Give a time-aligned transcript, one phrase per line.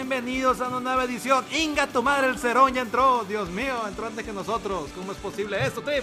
[0.00, 1.44] Bienvenidos a una nueva edición.
[1.52, 3.22] Inga, tu madre, el Cerón ya entró.
[3.28, 4.88] Dios mío, entró antes que nosotros.
[4.96, 6.02] ¿Cómo es posible esto, Tip?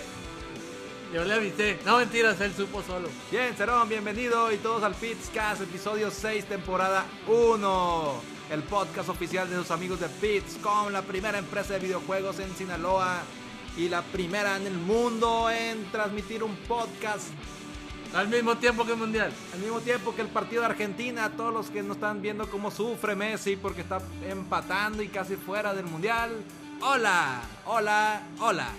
[1.11, 1.79] Yo le avisé.
[1.83, 3.09] No mentiras, él supo solo.
[3.31, 8.13] Bien, Cerón, bienvenido y todos al Pizcast, episodio 6, temporada 1.
[8.51, 13.23] El podcast oficial de los amigos de Pizcom, la primera empresa de videojuegos en Sinaloa
[13.77, 17.29] y la primera en el mundo en transmitir un podcast
[18.13, 19.31] Al mismo tiempo que el Mundial.
[19.53, 21.31] al mismo tiempo que el partido de Argentina.
[21.35, 25.73] Todos los que no están viendo cómo sufre Messi porque está empatando y casi fuera
[25.73, 26.31] del Mundial.
[26.81, 28.69] Hola, hola, hola.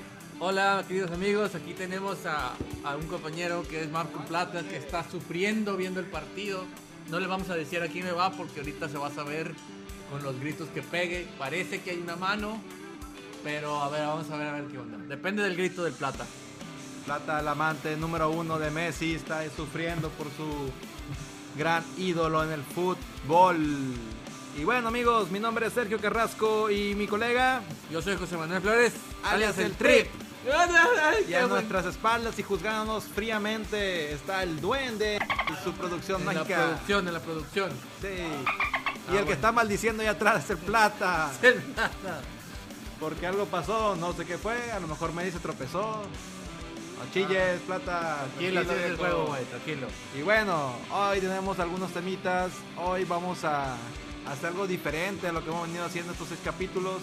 [0.40, 1.54] Hola, queridos amigos.
[1.54, 2.54] Aquí tenemos a,
[2.84, 6.64] a un compañero que es Marco Plata, que está sufriendo viendo el partido.
[7.10, 9.54] No le vamos a decir a quién me va porque ahorita se va a saber
[10.10, 11.26] con los gritos que pegue.
[11.38, 12.60] Parece que hay una mano,
[13.44, 14.98] pero a ver, vamos a ver a ver qué onda.
[14.98, 16.26] Depende del grito del Plata.
[17.08, 20.70] Plata, el amante número uno de Messi, está sufriendo por su
[21.56, 23.56] gran ídolo en el fútbol.
[24.58, 28.60] Y bueno amigos, mi nombre es Sergio Carrasco y mi colega, Yo soy José Manuel
[28.60, 28.92] Flores,
[29.24, 30.06] alias el Trip.
[31.28, 35.18] Y a nuestras espaldas y juzgándonos fríamente está el duende
[35.50, 36.56] y su producción En la mágica.
[36.66, 37.70] producción, en la producción.
[38.02, 38.08] Sí.
[39.12, 41.30] Y Ah, el que está maldiciendo allá atrás es el plata.
[41.42, 42.20] El Plata.
[43.00, 46.02] Porque algo pasó, no sé qué fue, a lo mejor Messi se tropezó.
[46.98, 48.26] No chilles, plata.
[48.36, 49.86] Tranquilo, tranquilo, el juego, güey, tranquilo.
[50.18, 52.50] Y bueno, hoy tenemos algunos temitas.
[52.76, 53.74] Hoy vamos a
[54.26, 57.00] hacer algo diferente a lo que hemos venido haciendo estos seis capítulos.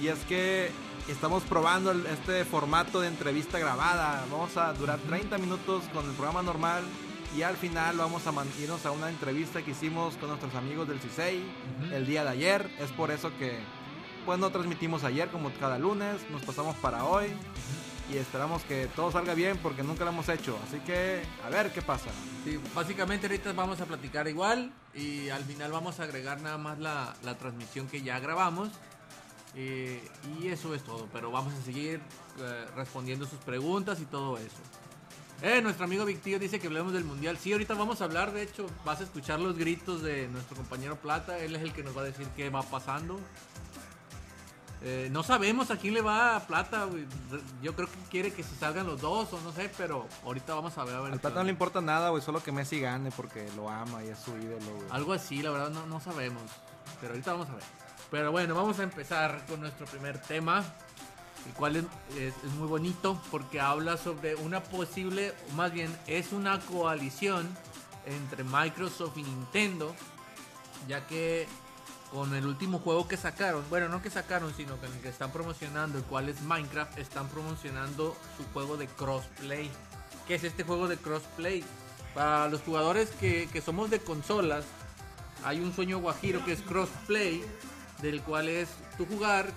[0.00, 0.70] Y es que
[1.08, 4.24] estamos probando este formato de entrevista grabada.
[4.30, 6.82] Vamos a durar 30 minutos con el programa normal.
[7.36, 10.86] Y al final vamos a man- irnos a una entrevista que hicimos con nuestros amigos
[10.86, 11.42] del CISEI
[11.86, 11.94] Ujú.
[11.94, 12.70] el día de ayer.
[12.78, 13.58] Es por eso que
[14.24, 16.16] pues no transmitimos ayer como cada lunes.
[16.30, 17.26] Nos pasamos para hoy.
[18.12, 20.58] Y esperamos que todo salga bien porque nunca lo hemos hecho.
[20.68, 22.10] Así que a ver qué pasa.
[22.44, 26.78] Sí, básicamente ahorita vamos a platicar igual y al final vamos a agregar nada más
[26.78, 28.68] la, la transmisión que ya grabamos.
[29.56, 30.02] eh,
[30.38, 32.00] y eso es todo, pero vamos a seguir
[32.40, 34.62] eh, respondiendo sus preguntas y todo eso.
[35.42, 37.36] Eh, nuestro amigo Victío dice que hablemos del mundial.
[37.38, 40.96] Sí, ahorita vamos a hablar, de hecho, vas a escuchar los gritos de nuestro compañero
[40.96, 41.38] Plata.
[41.38, 43.18] Él es el que nos va a decir qué va pasando.
[44.86, 46.84] Eh, no sabemos a quién le va a Plata.
[46.84, 47.06] güey.
[47.62, 50.76] Yo creo que quiere que se salgan los dos o no sé, pero ahorita vamos
[50.76, 50.94] a ver.
[50.96, 53.70] A ver Al Plata no le importa nada, güey, solo que Messi gane porque lo
[53.70, 54.86] ama y es su ídolo, güey.
[54.90, 56.42] Algo así, la verdad no, no sabemos.
[57.00, 57.64] Pero ahorita vamos a ver.
[58.10, 60.62] Pero bueno, vamos a empezar con nuestro primer tema.
[61.46, 61.84] El cual es,
[62.18, 67.46] es- es muy bonito porque habla sobre una posible, o más bien es una coalición
[68.06, 69.94] entre Microsoft y Nintendo.
[70.88, 71.46] Ya que
[72.14, 75.98] con el último juego que sacaron, bueno, no que sacaron, sino que que están promocionando,
[75.98, 79.68] el cual es Minecraft, están promocionando su juego de crossplay.
[80.28, 81.64] ¿Qué es este juego de crossplay?
[82.14, 84.64] Para los jugadores que, somos de consolas,
[85.42, 87.44] hay un sueño guajiro que es crossplay,
[88.00, 89.50] del cual es tú jugar,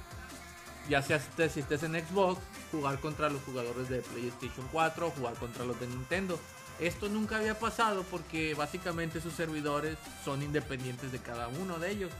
[0.89, 2.41] ya sea si estés, en Xbox,
[2.71, 6.39] jugar contra los jugadores de PlayStation 4 o jugar contra los de Nintendo.
[6.79, 9.95] Esto nunca había pasado porque básicamente sus servidores
[10.25, 12.11] son independientes de cada uno de ellos.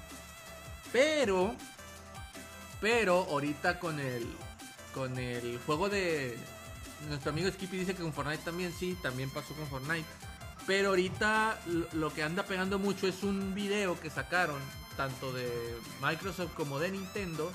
[0.92, 1.56] Pero,
[2.82, 4.26] pero ahorita con el,
[4.94, 6.38] con el juego de
[7.10, 10.06] nuestro amigo Skippy dice que con Fortnite también sí, también pasó con Fortnite.
[10.66, 11.60] Pero ahorita
[11.94, 14.60] lo- que anda pegando mucho es un video que sacaron,
[14.98, 15.50] tanto de
[16.02, 17.52] Microsoft como de Nintendo.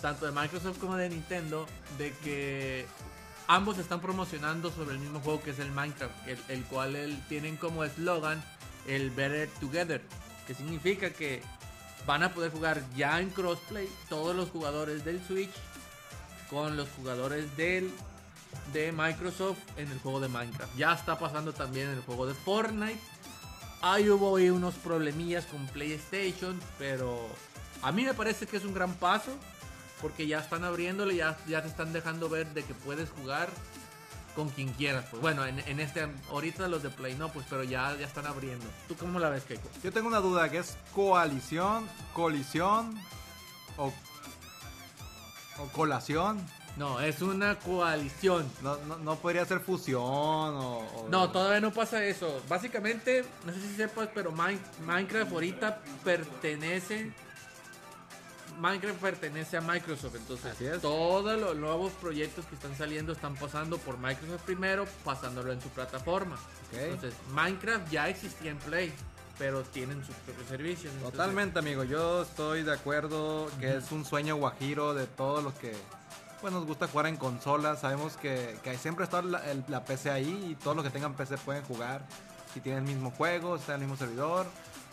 [0.00, 1.66] Tanto de Microsoft como de Nintendo,
[1.98, 2.86] de que
[3.46, 7.26] ambos están promocionando sobre el mismo juego que es el Minecraft, el, el cual el-
[7.28, 8.42] tienen como eslogan
[8.86, 10.02] el Better Together,
[10.46, 11.42] que significa que
[12.06, 15.54] van a poder jugar ya en crossplay todos los jugadores del Switch
[16.50, 17.90] con los jugadores del
[18.72, 20.76] de Microsoft en el juego de Minecraft.
[20.76, 23.00] Ya está pasando también en el juego de Fortnite.
[23.82, 27.28] Ahí hubo ahí unos problemillas con PlayStation, pero
[27.82, 29.32] a mí me parece que es un gran paso
[30.00, 33.48] porque ya están abriéndole, ya, ya te están dejando ver de que puedes jugar
[34.34, 35.04] con quien quieras.
[35.10, 38.26] Pues bueno, en, en este ahorita los de Play no, pues pero ya, ya están
[38.26, 38.64] abriendo.
[38.88, 39.68] ¿Tú cómo la ves, Keiko?
[39.82, 42.98] Yo tengo una duda, ¿qué es coalición, colisión
[43.76, 43.92] o,
[45.58, 46.44] o colación?
[46.76, 48.50] No, es una coalición.
[48.60, 50.78] No, no, no podría ser fusión o...
[50.78, 52.42] o- No, todavía no pasa eso.
[52.48, 57.12] Básicamente, no sé si sepas, pero Min- Minecraft ahorita pertenece.
[58.58, 63.98] Minecraft pertenece a Microsoft, entonces todos los nuevos proyectos que están saliendo están pasando por
[63.98, 66.36] Microsoft primero, pasándolo en su plataforma.
[66.72, 68.92] Entonces, Minecraft ya existía en Play,
[69.38, 70.92] pero tienen sus propios servicios.
[70.94, 71.84] entonces- Totalmente, amigo.
[71.84, 75.74] Yo estoy de acuerdo que es un sueño guajiro de todos los que
[76.40, 77.80] pues, nos gusta jugar en consolas.
[77.80, 81.14] Sabemos que, que siempre está la, el- la PC ahí y todos los que tengan
[81.14, 82.04] PC pueden jugar.
[82.52, 84.46] Si tienen el mismo juego, está en el mismo servidor.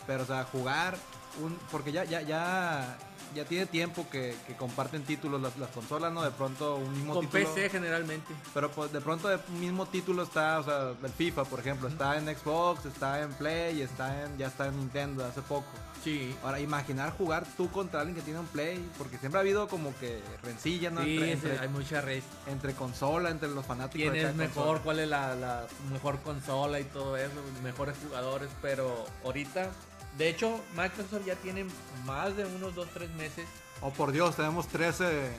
[0.06, 0.96] Pero, o sea, jugar
[1.40, 1.54] un.
[1.70, 2.96] Porque ya, ya, ya.
[3.34, 6.22] Ya tiene tiempo que, que comparten títulos las, las consolas, ¿no?
[6.22, 7.44] De pronto un mismo Con título.
[7.54, 8.34] PC generalmente.
[8.54, 12.16] Pero pues de pronto un mismo título está, o sea, el FIFA, por ejemplo, está
[12.16, 15.66] en Xbox, está en Play está en, ya está en Nintendo hace poco.
[16.02, 16.34] Sí.
[16.42, 19.94] Ahora, imaginar jugar tú contra alguien que tiene un Play, porque siempre ha habido como
[19.98, 21.02] que rencilla, ¿no?
[21.02, 22.22] Sí, entre, hay mucha red.
[22.48, 24.80] entre consola, entre los fanáticos quién de es mejor, consola.
[24.82, 27.32] cuál es la, la mejor consola y todo eso,
[27.62, 29.70] mejores jugadores, pero ahorita,
[30.18, 31.66] de hecho, Microsoft ya tiene
[32.04, 33.46] más de unos 2, 3 meses.
[33.80, 35.30] Oh, por Dios, tenemos 13.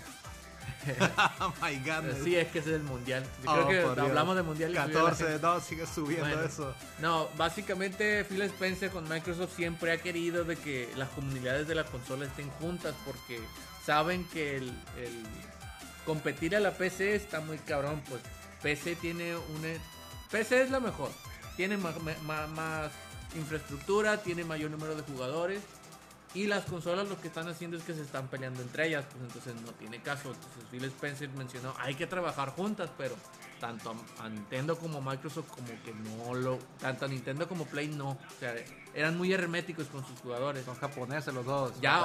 [1.39, 2.03] oh my god.
[2.23, 3.23] Sí, es que ese es el mundial.
[3.43, 3.97] Yo Oh, creo que Dios.
[4.09, 4.71] hablamos de mundial.
[4.71, 5.41] y subió la 14, gente.
[5.41, 6.43] no, sigue subiendo Bueno.
[6.43, 6.75] eso.
[6.99, 11.83] No, básicamente Phil Spencer con Microsoft siempre ha querido de que las comunidades de la
[11.85, 13.39] consola estén juntas porque
[13.85, 15.23] saben que el, el
[16.05, 18.21] competir a la PC está muy cabrón, pues
[18.61, 19.69] PC tiene una
[20.31, 21.11] PC es la mejor,
[21.55, 21.93] tiene ma-
[22.47, 22.91] más,
[23.35, 25.61] infraestructura, tiene mayor número de jugadores
[26.35, 29.23] y las consolas lo que están haciendo es que se están peleando entre ellas, pues
[29.23, 30.33] entonces no tiene caso.
[30.33, 33.15] Entonces Phil Spencer mencionó, hay que trabajar juntas, pero
[33.59, 37.87] tanto a, Nintendo como a Microsoft como que no lo, tanto a Nintendo como Play
[37.89, 38.55] no, o sea,
[38.95, 40.65] eran muy herméticos con sus jugadores.
[40.65, 42.03] Son japoneses los dos, Ya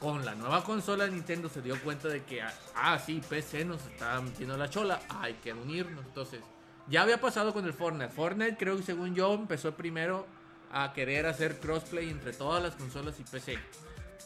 [0.00, 4.18] con la nueva consola Nintendo se dio cuenta de que, ah, sí, PC nos está
[4.22, 6.02] metiendo la chola, hay que unirnos.
[6.06, 6.40] Entonces,
[6.88, 8.08] ya había pasado con el Fortnite.
[8.08, 10.26] Fortnite creo que según yo empezó primero
[10.72, 13.58] a querer hacer crossplay entre todas las consolas y PC.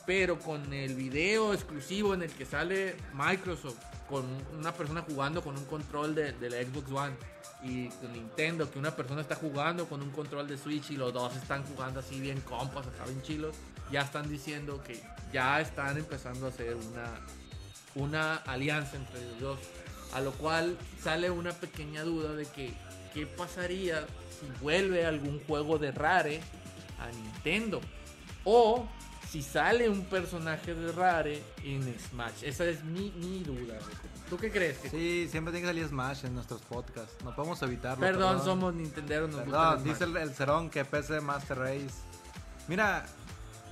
[0.06, 3.78] Pero con el video exclusivo en el que sale Microsoft
[4.08, 4.24] con
[4.58, 7.14] una persona jugando con un control de, de la Xbox One
[7.62, 11.12] y con Nintendo que una persona está jugando con un control de Switch y los
[11.12, 13.54] dos están jugando así bien compas, acá bien chilos,
[13.92, 15.00] ya están diciendo que
[15.32, 17.20] ya están empezando a hacer una,
[17.94, 19.58] una alianza entre los dos.
[20.12, 22.74] A lo cual sale una pequeña duda de que
[23.14, 24.06] qué pasaría
[24.40, 26.40] si vuelve algún juego de Rare
[26.98, 27.80] a Nintendo.
[28.44, 28.88] O
[29.28, 32.42] si sale un personaje de Rare en Smash.
[32.42, 33.78] Esa es mi, mi duda.
[34.28, 34.78] ¿Tú qué crees?
[34.78, 37.14] que- Sí, siempre tiene que salir Smash en nuestros podcasts.
[37.24, 38.00] No podemos evitarlo.
[38.04, 41.90] Perdón, somos Nintenderos, nos gusta Perdón, el dice el, el Cerón que PC Master Race.
[42.66, 43.06] Mira,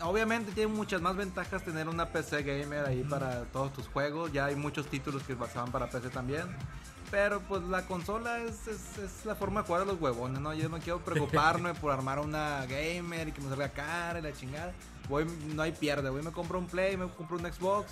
[0.03, 4.33] obviamente tiene muchas más ventajas tener una PC gamer ahí para todos tus juegos.
[4.33, 6.45] Ya hay muchos títulos que pasaban para PC también.
[7.11, 10.53] Pero pues la consola es, es, la forma de jugar a los huevones, ¿no?
[10.53, 14.33] Yo no quiero preocuparme por armar una gamer y que me salga cara y la
[14.33, 14.73] chingada.
[15.09, 15.25] Voy,
[15.55, 17.91] no hay pierde, voy me compro un Play, me compro un Xbox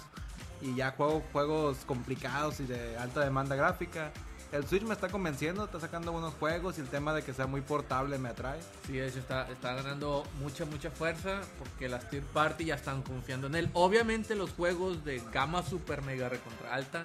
[0.61, 4.13] y ya juego juegos complicados y de alta demanda gráfica.
[4.53, 7.47] El Switch me está convenciendo, está sacando buenos juegos y el tema de que sea
[7.47, 8.61] muy portable me atrae.
[8.87, 13.03] Sí, de hecho está, está ganando mucha, mucha fuerza porque las third party ya están
[13.03, 13.71] confiando en él.
[13.73, 17.03] Obviamente los juegos de gama super mega recontra alta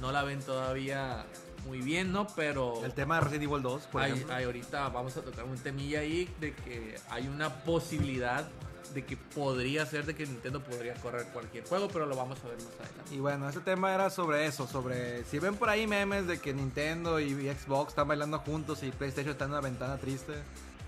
[0.00, 1.26] no la ven todavía
[1.68, 2.26] muy bien, ¿no?
[2.34, 4.34] Pero El tema de Resident Evil 2, por hay, ejemplo.
[4.34, 8.48] hay ahorita vamos a tocar un temilla ahí de que hay una posibilidad
[8.94, 12.48] de que podría ser de que Nintendo podría correr cualquier juego, pero lo vamos a
[12.48, 13.14] ver más adelante.
[13.14, 16.54] Y bueno, ese tema era sobre eso, sobre si ven por ahí memes de que
[16.54, 20.32] Nintendo y Xbox están bailando juntos y PlayStation está en una ventana triste.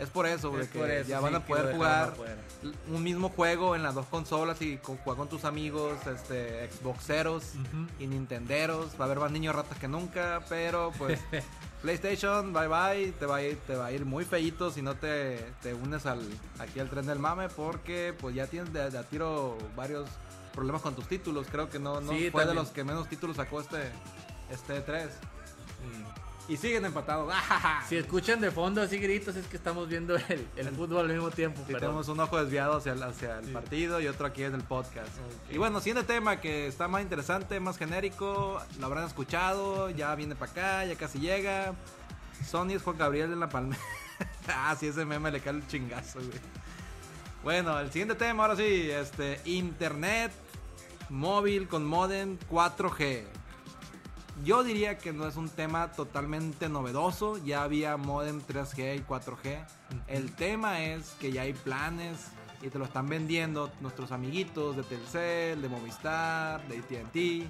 [0.00, 2.14] Es por eso, de Es que por eso, ya sí, van a poder jugar
[2.88, 7.52] un mismo juego en las dos consolas y con, jugar con tus amigos, este, Xboxeros
[7.98, 8.92] y Nintenderos.
[8.98, 11.20] Va a haber más niños ratas que nunca, pero pues
[11.82, 14.96] PlayStation, bye bye, te va a ir, te va a ir muy feíto si no
[14.96, 16.20] te, te unes al,
[16.58, 20.08] aquí al tren del mame porque pues ya tienes de, de a tiro varios
[20.54, 21.46] problemas con tus títulos.
[21.50, 23.90] Creo que no, no Sí, fue de los que menos títulos sacó este,
[24.50, 25.06] este 3.
[25.06, 26.19] Mm.
[26.50, 27.32] Y siguen empatados.
[27.88, 31.30] Si escuchan de fondo así gritos es que estamos viendo el, el fútbol al mismo
[31.30, 31.58] tiempo.
[31.60, 33.52] Sí, pero- tenemos un ojo desviado hacia el, hacia el Sí.
[33.52, 35.08] partido y otro aquí en el podcast.
[35.50, 40.34] Y bueno, siguiente tema que está más interesante, más genérico, lo habrán escuchado, ya viene
[40.34, 41.72] para acá, ya casi llega.
[42.46, 43.80] Sony es Juan Gabriel en la palmera.
[44.48, 46.38] ah, sí, ese meme le cae el chingazo, güey.
[47.44, 50.32] Bueno, el siguiente tema, ahora sí, este, internet
[51.08, 53.24] móvil con modem 4G.
[54.44, 59.64] Yo diría que no es un tema totalmente novedoso, ya había modem 3G y 4G.
[60.06, 62.28] El tema es que ya hay planes
[62.62, 67.46] y te lo están vendiendo nuestros amiguitos de Telcel, de Movistar, de AT&T.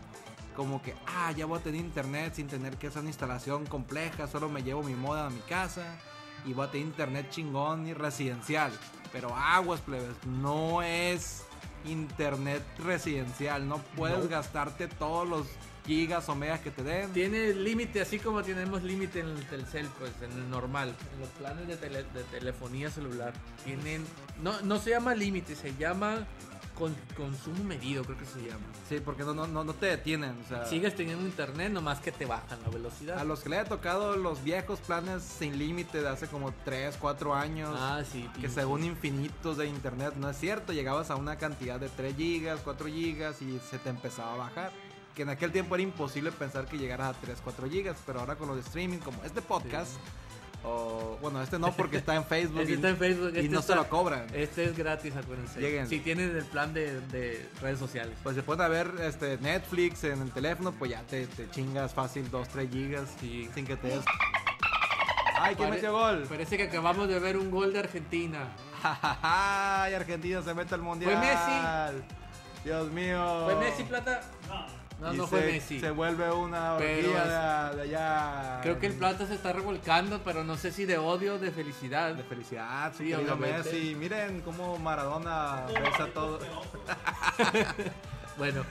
[0.57, 4.27] Como que, ah, ya voy a tener internet sin tener que hacer una instalación compleja,
[4.27, 5.97] solo me llevo mi modem a mi casa
[6.45, 8.73] y voy a tener internet chingón y residencial.
[9.13, 11.45] Pero aguas, plebes, no es
[11.85, 14.29] internet residencial, no puedes No.
[14.29, 15.47] gastarte todos los
[15.91, 17.13] gigas o megas que te den.
[17.13, 20.95] Tiene límite, así como tenemos límite en el Telcel, pues en el normal.
[21.15, 23.33] En los planes de, tele- de telefonía celular.
[23.65, 24.05] Tienen.
[24.43, 26.27] No, no se llama límite, se llama
[26.75, 28.65] con consumo medido, creo que se llama.
[28.89, 30.35] Sí, porque no, no, no, no te detienen.
[30.43, 33.19] O sea, Sigues teniendo internet, nomás que te bajan la velocidad.
[33.19, 36.97] a los que le haya tocado los viejos planes sin límite de hace como 3,
[36.99, 37.71] 4 años.
[37.79, 38.27] Ah, sí.
[38.41, 42.61] que según infinitos de internet, no es cierto, llegabas a una cantidad de 3 gigas,
[42.65, 44.73] 4 gigas y se te empezaba a bajar.
[45.15, 48.37] Que en aquel tiempo era imposible pensar que llegaras a 3, 4 gigas, pero ahora
[48.37, 49.93] con los de streaming, como este podcast,
[50.63, 53.49] o bueno, este no porque está en Facebook Este y, está en Facebook, y este
[53.49, 54.27] no está- se lo cobran.
[54.35, 55.61] Este es gratis, acuérdense.
[55.61, 55.89] Lleguen.
[55.89, 58.17] Si tienen el plan de, de redes sociales.
[58.23, 62.31] Pues se puede ver este, Netflix en el teléfono, pues ya te, te chingas fácil
[62.31, 63.49] 2, 3 gigas Sí.
[63.55, 64.05] sin que te des...
[65.43, 66.27] ¡Ay, quién Pare- metió gol!
[66.29, 68.49] Parece que acabamos de ver un gol de Argentina.
[68.83, 71.19] ¡Ay, Argentina se mete al mundial!
[71.19, 72.05] Messi.
[72.65, 73.43] Dios mío.
[73.47, 74.21] ¿Fue Messi Plata?
[74.47, 74.67] No,
[75.01, 75.81] Y no se, fue Messi.
[75.81, 78.61] Se vuelve una orgía de, allá.
[78.63, 81.51] Creo que el Plata se está revolcando, pero no sé si de odio o de
[81.51, 82.15] felicidad.
[82.15, 83.73] De felicidad, Sí, obviamente.
[83.73, 83.95] Messi.
[83.95, 86.39] Miren cómo Maradona besa todo.
[88.39, 88.65] Bueno,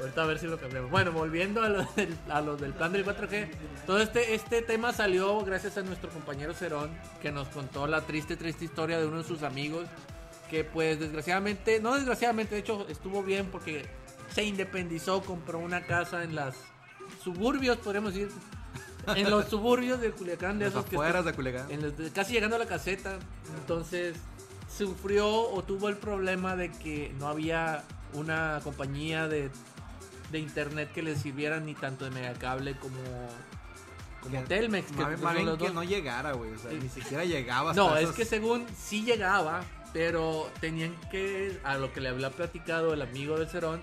[0.00, 0.90] ahorita a ver si lo cambiamos.
[0.90, 3.50] Bueno, volviendo a lo del, a lo del plan del 4G.
[3.86, 8.38] Todo este, este tema salió gracias a nuestro compañero Cerón, que nos contó la triste,
[8.38, 9.84] triste historia de uno de sus amigos.
[10.48, 13.84] Que pues desgraciadamente, no desgraciadamente, de hecho estuvo bien porque
[14.34, 16.54] se independizó, compró una casa en las
[17.22, 18.30] suburbios, podríamos decir.
[19.16, 21.70] En los suburbios de Culiacán, de esos que afueras de Culiacán.
[21.70, 23.18] en los casi llegando a la caseta.
[23.58, 24.14] Entonces
[24.76, 27.82] sufrió o tuvo el problema de que no había
[28.12, 29.50] una compañía de,
[30.30, 32.94] de internet que le sirviera ni tanto de megacable como,
[34.20, 34.92] como Que- Telmex.
[34.92, 36.52] Que Más bien- que no llegara, güey.
[36.52, 41.58] O sea, ni siquiera llegaba hasta No, es que según sí llegaba, pero tenían que,
[41.64, 43.80] a lo que le había platicado el amigo del Cerón,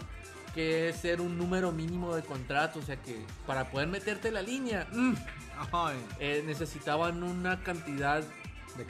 [0.58, 4.88] que ser un número mínimo de contrato, o sea que para poder meterte la línea,
[4.92, 5.14] mm,
[6.20, 8.24] eh, necesitaban una cantidad
[8.76, 8.86] de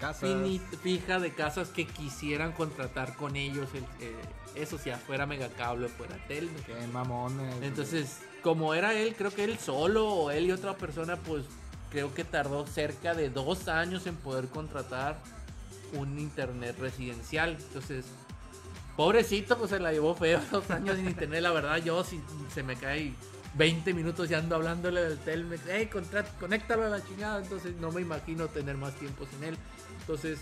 [0.81, 4.15] fija de casas que quisieran contratar con ellos, el- eh,
[4.55, 6.65] eso sea fuera Megacable fuera Telmex.
[6.65, 7.55] Qué mamones.
[7.61, 11.43] Entonces, como era él, creo que él solo o él y otra persona, pues
[11.91, 15.17] creo que tardó cerca de dos años en poder contratar
[15.93, 17.57] un internet residencial.
[17.59, 18.05] Entonces,
[18.97, 21.41] pobrecito, pues se la llevó feo dos años sin internet.
[21.41, 22.19] La verdad, yo si
[22.53, 23.13] se me cae
[23.53, 25.89] 20 minutos ya ando hablándole del Telmex, hey,
[26.39, 27.41] conéctalo a la chingada.
[27.41, 29.57] Entonces, no me imagino tener más tiempo sin él.
[30.01, 30.39] Entonces,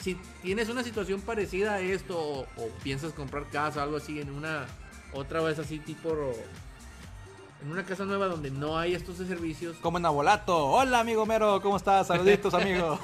[0.00, 4.20] si tienes una situación parecida a esto o, o piensas comprar casa o algo así
[4.20, 4.66] en una
[5.14, 6.10] otra vez así tipo
[7.62, 10.66] en una casa nueva donde no hay estos servicios Como en Abolato.
[10.66, 11.60] Hola, amigo Mero.
[11.62, 12.08] ¿Cómo estás?
[12.08, 12.98] Saluditos, amigo.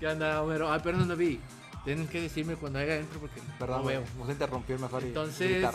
[0.00, 0.72] ¿qué onda Homero?
[0.72, 1.40] ah pero no lo vi
[1.88, 4.02] tienen que decirme cuando haya adentro porque Perdón, no veo.
[4.12, 5.66] Vamos a interrumpir mejor y Entonces-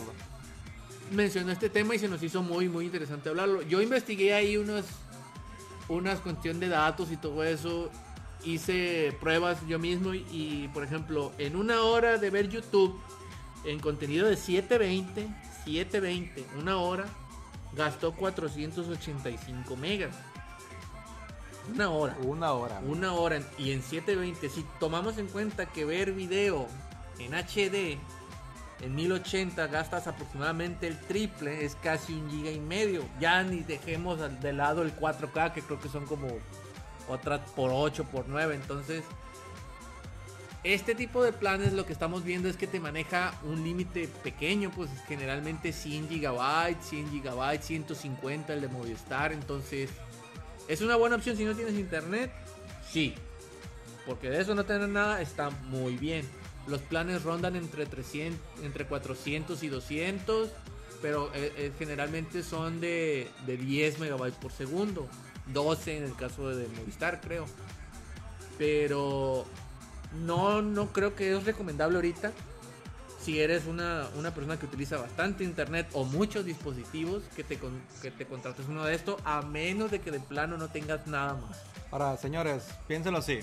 [1.10, 3.64] mencionó este tema y se nos hizo muy muy interesante hablarlo.
[3.64, 4.86] Yo investigué ahí unos
[5.90, 7.90] unas cuestión de datos y todo eso.
[8.46, 12.96] Hice pruebas yo mismo y, y, por ejemplo en una hora de ver YouTube
[13.66, 15.28] en contenido de 720
[15.66, 17.06] 720 una hora
[17.76, 20.16] gastó 485 megas
[21.72, 22.18] una hora.
[22.24, 22.80] Una hora.
[22.86, 23.42] una hora.
[23.58, 26.68] Y en 720 si tomamos en cuenta que ver video
[27.20, 27.98] en HD
[28.82, 33.06] en 1080 gastas aproximadamente el triple es casi un giga y medio.
[33.20, 36.28] Ya ni dejemos al- de lado el 4K que creo que son como
[37.08, 39.04] otras por 8 por 9 entonces
[40.64, 44.72] este tipo de planes lo que estamos viendo es que te maneja un límite pequeño,
[44.74, 49.90] pues generalmente 100 gigabytes, 100 gigabytes, 150 el de Movistar, entonces
[50.68, 52.32] ¿Es una buena opción si no tienes internet?
[52.90, 53.16] Sí.
[54.06, 56.28] Porque de eso no tener nada está muy bien.
[56.68, 60.50] Los planes rondan entre 300, entre 400 y 200,
[61.02, 65.08] pero eh, eh, generalmente son de, de 10 megabytes por segundo.
[65.48, 67.46] 12 en el caso de Movistar, creo.
[68.58, 69.46] Pero
[70.26, 72.32] no, no creo que es recomendable ahorita.
[73.24, 77.82] Si eres una, una persona que utiliza bastante internet o muchos dispositivos, que te, con-
[78.02, 81.36] que te contrates uno de esto, a menos de que de plano no tengas nada
[81.36, 81.62] más.
[81.92, 83.40] Ahora, señores, piénsenlo así.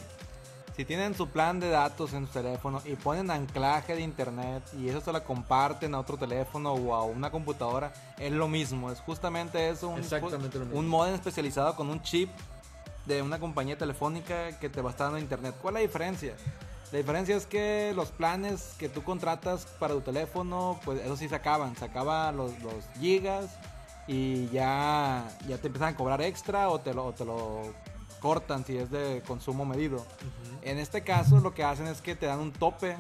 [0.77, 4.89] Si tienen su plan de datos en su teléfono y ponen anclaje de internet y
[4.89, 8.91] eso se lo comparten a otro teléfono o a una computadora, es lo mismo.
[8.91, 10.79] Es justamente eso, un, Exactamente lo mismo.
[10.79, 12.31] un modem especializado con un chip
[13.07, 15.55] de una compañía telefónica que te va a estar dando internet.
[15.61, 16.35] ¿Cuál es la diferencia?
[16.93, 21.29] La diferencia es que los planes que tú contratas para tu teléfono, pues eso sí
[21.29, 21.77] se acaban.
[21.77, 23.47] Se acaban los, los gigas
[24.09, 27.63] y ya, ya te empiezan a cobrar extra o te lo, o te lo
[28.21, 30.05] cortan si es de consumo medido.
[30.63, 32.97] En este caso lo que hacen es que te dan un tope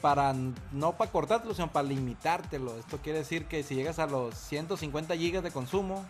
[0.00, 0.34] para
[0.72, 2.76] no para cortártelo, sino para limitártelo.
[2.78, 6.04] Esto quiere decir que si llegas a los 150 gigas de consumo,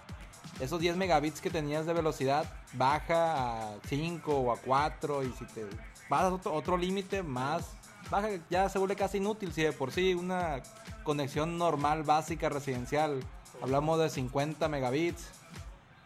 [0.61, 5.45] esos 10 megabits que tenías de velocidad baja a 5 o a 4 y si
[5.47, 5.65] te
[6.09, 7.75] vas a otro, otro límite más
[8.11, 10.63] baja, ya se vuelve casi inútil si de por sí una
[11.03, 13.21] conexión normal, básica, residencial,
[13.63, 15.29] hablamos de 50 megabits.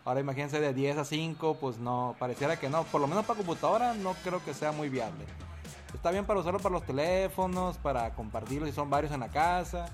[0.04, 2.84] Ahora imagínense de 10 a 5, pues no, pareciera que no.
[2.84, 5.24] Por lo menos para computadora no creo que sea muy viable.
[5.92, 9.86] Está bien para usarlo para los teléfonos, para compartirlo si son varios en la casa,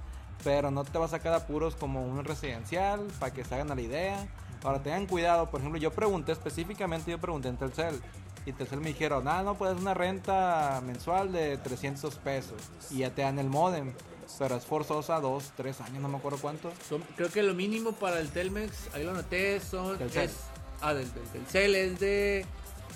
[0.45, 3.75] pero no te va a sacar apuros como un residencial para que se hagan a
[3.75, 4.29] la idea.
[4.65, 8.01] Ahora tengan cuidado, por ejemplo, yo pregunté específicamente, yo pregunté en Telcel
[8.47, 12.57] y Telcel me dijeron, ah, no, pues una renta mensual de 300 pesos
[12.91, 13.93] y ya te dan el modem.
[14.39, 16.73] Pero es forzosa dos, tres años, no me acuerdo cuánto.
[16.89, 19.99] Son- creo que lo mínimo para el Telmex, ahí lo anoté, son...
[19.99, 20.25] Telcel.
[20.25, 20.37] es-
[20.81, 22.47] ah, del, del Telcel es de...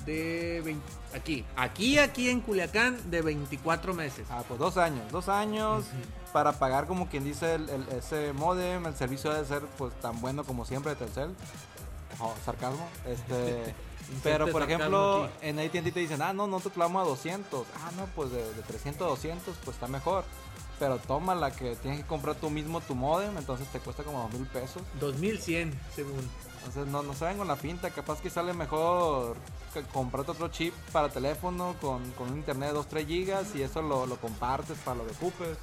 [0.09, 0.83] de 20
[1.15, 4.27] aquí, aquí, aquí en Culiacán, de 24 meses.
[4.31, 5.85] Ah, pues dos años, dos años
[6.33, 10.21] para pagar como quien dice el, el- ese modem, el servicio debe ser pues tan
[10.21, 11.31] bueno como siempre de Telcel.
[12.21, 12.87] Ojo, sarcasmo.
[13.07, 13.75] Este,
[14.23, 15.33] pero por ejemplo, aquí.
[15.49, 17.67] en AT&T te dicen, ah, no, no te clavamos a 200.
[17.77, 20.25] Ah, no, pues de, de 300 a 200, pues está mejor.
[20.78, 24.23] Pero toma la que tienes que comprar tú mismo tu modem, entonces te cuesta como
[24.23, 24.82] dos mil pesos.
[25.00, 26.30] 2100, según.
[26.58, 29.37] Entonces no, no se con la pinta, capaz que sale mejor
[29.73, 33.80] que comprarte otro chip para teléfono con, con un internet de 2-3 gigas y eso
[33.80, 35.56] lo, lo compartes para lo que ocupes.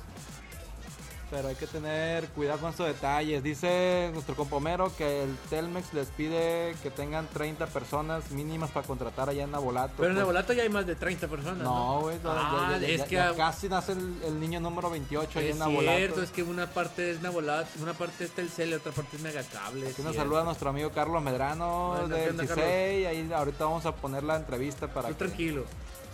[1.36, 3.44] Pero hay que tener cuidado con estos detalles.
[3.44, 9.28] Dice nuestro compomero que el Telmex les pide que tengan 30 personas mínimas para contratar
[9.28, 9.96] allá en Nabolato.
[9.98, 10.20] Pero en pues.
[10.22, 11.58] Nabolato ya hay más de 30 personas.
[11.58, 15.48] No, güey, Ah, es ya- que ya casi nace el, el niño número 28 allá
[15.50, 15.98] Es en Nabolato.
[15.98, 19.22] cierto, es que una parte es Nabolato, una parte es Telcel y otra parte es
[19.22, 19.88] Megacable.
[19.90, 20.18] Aquí nos cierto.
[20.20, 23.06] saluda nuestro amigo Carlos Medrano Bueno, ¿qué del onda, CISEI.
[23.08, 25.66] Ahí ahorita vamos a poner la entrevista para Tú que, tranquilo.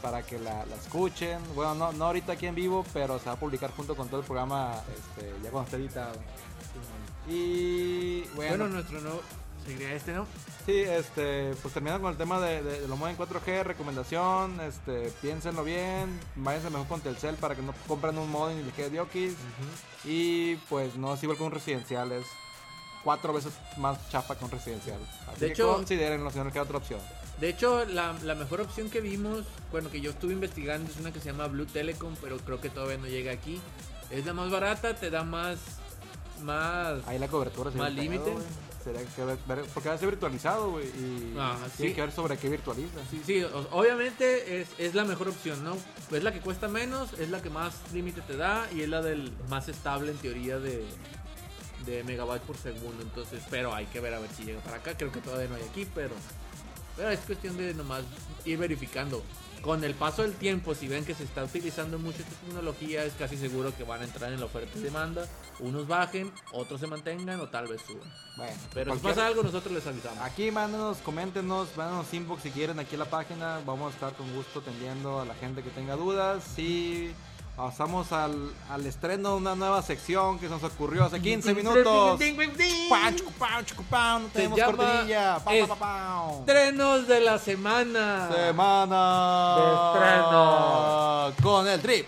[0.01, 1.39] Para que la, la escuchen.
[1.55, 4.20] Bueno, no, no ahorita aquí en vivo, pero se va a publicar junto con todo
[4.22, 6.13] el programa este, ya cuando esté editado.
[7.27, 9.12] Y bueno, Bueno, nuestro no
[9.65, 10.25] seguiría este, ¿no?
[10.65, 15.12] sí, este, pues terminando con el tema de, de, de lo en 4G, recomendación, este,
[15.22, 18.89] piénsenlo bien, váyanse mejor con Telcel para que no compren un modem y les quede
[18.89, 19.36] diokis.
[20.03, 22.25] Y pues no es igual que un residencial, es
[23.03, 25.00] cuatro veces más chafa que un residencial.
[25.31, 27.00] Así De que hecho- considérenlo si no queda otra opción.
[27.42, 31.12] De hecho, la, la mejor opción que vimos, bueno, que yo estuve investigando, es una
[31.12, 33.60] que se llama Blue Telecom, pero creo que todavía no llega aquí.
[34.12, 35.58] Es la más barata, te da más.
[36.44, 38.34] más Ahí la cobertura ¿Más límite?
[38.84, 39.38] Sería que ver,
[39.75, 40.86] porque va a ser virtualizado, güey.
[40.88, 41.96] Y Ah, tiene sí.
[41.96, 42.98] que ver sobre qué virtualiza.
[43.12, 45.77] Sí, sí, obviamente es, es la mejor opción, ¿no?
[46.16, 49.01] Es la que cuesta menos, es la que más límite te da y es la
[49.04, 50.84] del más estable en teoría de,
[51.86, 53.01] de megabytes por segundo.
[53.04, 54.98] Entonces, pero hay que ver a ver si llega para acá.
[54.98, 56.16] Creo que todavía no hay aquí, pero,
[56.96, 58.04] pero es cuestión de nomás
[58.46, 59.24] ir verificando.
[59.62, 63.14] Con el paso del tiempo, si ven que se está utilizando mucho esta tecnología, es
[63.14, 65.27] casi seguro que van a entrar en la oferta y demanda.
[65.60, 68.12] Unos bajen, otros se mantengan o tal vez suban.
[68.38, 70.18] Bueno, Pero si pasa algo, nosotros les avisamos.
[70.22, 73.62] Aquí mándenos, coméntenos, mándenos inbox si quieren aquí en la página.
[73.64, 76.58] Vamos a estar con gusto atendiendo a la gente que tenga dudas.
[76.58, 77.12] Y
[77.55, 82.20] pasamos al, al estreno de una nueva sección que se nos ocurrió hace 15 minutos.
[82.90, 85.40] Pau, pau, pau, no tenemos llama cortinilla.
[85.44, 86.40] Pa, es- pa, pa, pau.
[86.40, 88.29] Estrenos de la semana.
[88.33, 91.33] Semana De estreno.
[91.44, 92.05] con el trip.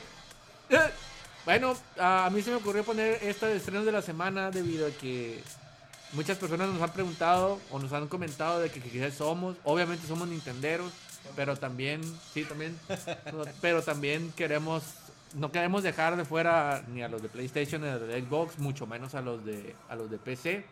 [0.70, 0.80] Eh,
[1.46, 4.92] Bueno, a mí se me ocurrió poner esta de estrenos de la semana debido a
[4.92, 5.44] que
[6.14, 10.08] muchas personas nos han preguntado o nos han comentado de que, que quizás somos, obviamente
[10.08, 10.90] somos nintenderos,
[11.36, 12.02] pero también,
[12.34, 12.80] sí, también,
[13.62, 14.84] pero también queremos,
[15.34, 18.60] no queremos dejar de fuera ni a los de PlayStation ni a los de Xbox,
[18.60, 20.66] mucho menos a los de, a los de PC.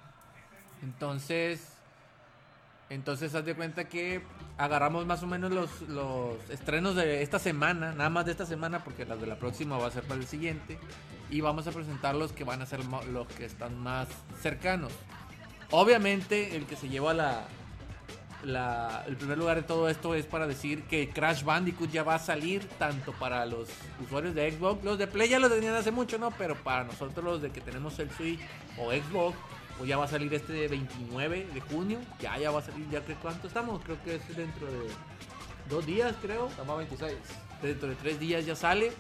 [0.84, 1.74] Entonces,
[2.90, 4.22] entonces haz de cuenta que
[4.58, 8.84] agarramos más o menos los, los estrenos de esta semana, nada más de esta semana,
[8.84, 10.78] porque las de la próxima va a ser para el siguiente.
[11.30, 14.10] Y vamos a presentar los que van a ser los que están más
[14.42, 14.92] cercanos.
[15.72, 17.46] Obviamente, el que se lleva la,
[18.44, 22.16] la- el primer lugar de todo esto es para decir que Crash Bandicoot ya va
[22.16, 23.70] a salir tanto para los
[24.04, 24.84] usuarios de Xbox.
[24.84, 26.32] Los de Play ya lo tenían hace mucho, ¿no?
[26.32, 28.40] Pero para nosotros los de que tenemos el Switch
[28.78, 29.38] o Xbox,
[29.78, 32.00] pues ya va a salir este 29 de junio.
[32.20, 34.88] Ya, ya va a salir, ya que cuánto estamos, creo que es dentro de
[35.70, 36.48] dos días, creo.
[36.48, 37.14] Estamos a 26.
[37.62, 38.92] Dentro de tres días ya sale.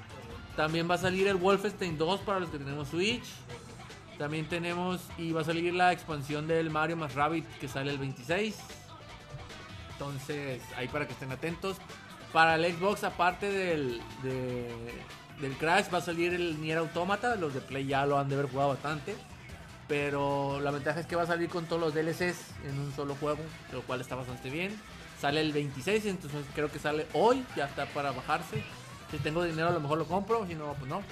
[0.55, 3.23] También va a salir el Wolfenstein 2 para los que tenemos Switch.
[4.17, 7.97] También tenemos y va a salir la expansión del Mario más Rabbit que sale el
[7.97, 8.55] 26.
[10.05, 11.77] Entonces, ahí para que estén atentos.
[12.33, 14.73] Para el Xbox, aparte del, de-
[15.39, 17.35] del Crash, va a salir el Nier Automata.
[17.35, 19.15] Los de Play ya lo han de haber jugado bastante.
[19.87, 23.13] Pero la ventaja es que va a salir con todos los DLCs en un solo
[23.15, 23.41] juego,
[23.73, 24.75] lo cual está bastante bien.
[25.19, 28.63] Sale el 26, entonces creo que sale hoy, ya está para bajarse.
[29.11, 31.03] Si tengo dinero a lo mejor lo compro, si no, pues no.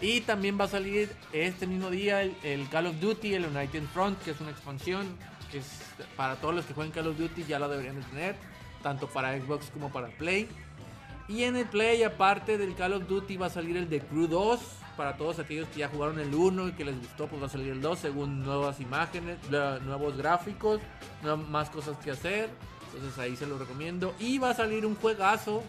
[0.00, 4.22] Y también va a salir este mismo día el Call of Duty, el United Front,
[4.22, 5.16] que es una expansión.
[5.52, 5.66] Es
[6.16, 8.36] para todos los que jueguen Call of Duty ya la deberían de tener,
[8.82, 10.48] tanto para Xbox como para Play.
[11.28, 14.26] Y en el Play, aparte del Call of Duty, va a salir el de Crew
[14.26, 14.60] 2.
[14.96, 17.48] Para todos aquellos que ya jugaron el 1 y que les gustó, pues va a
[17.48, 20.80] salir el 2 según nuevas imágenes, nuevos gráficos,
[21.48, 22.50] más cosas que hacer.
[22.92, 24.14] Entonces ahí se lo recomiendo.
[24.18, 25.62] Y va a salir un juegazo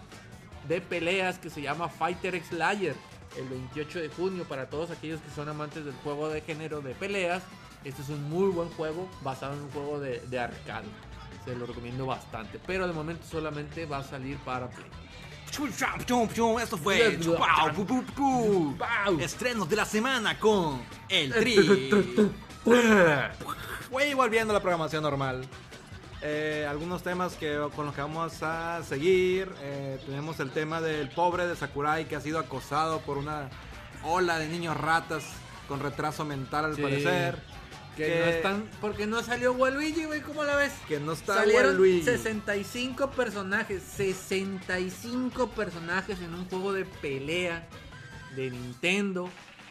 [0.67, 2.95] de peleas que se llama Fighter X Layer
[3.37, 6.93] el 28 de junio para todos aquellos que son amantes del juego de género de
[6.93, 7.43] peleas.
[7.83, 10.85] Este es un muy buen juego basado en un juego de, de arcade.
[11.45, 12.59] Se lo recomiendo bastante.
[12.65, 14.87] Pero de momento solamente va a salir para Play.
[16.61, 17.17] Esto fue
[19.19, 21.89] estrenos de la semana con el Tri.
[23.91, 25.45] Güey, volviendo a la programación normal.
[26.21, 29.51] Eh, algunos temas que, con los que vamos a seguir.
[29.61, 33.49] Eh, tenemos el tema del pobre de Sakurai que ha sido acosado por una
[34.05, 35.25] ola de niños ratas
[35.67, 36.81] con retraso mental al Sí.
[36.81, 37.43] parecer.
[37.95, 38.69] Que, Que- no están.
[38.81, 40.21] Porque no salió Waluigi, güey.
[40.21, 40.73] ¿Cómo la ves?
[40.87, 42.03] Que no está Salieron Waluigi.
[42.03, 43.83] 65 personajes.
[43.95, 47.67] 65 personajes en un juego de pelea
[48.35, 49.29] de Nintendo.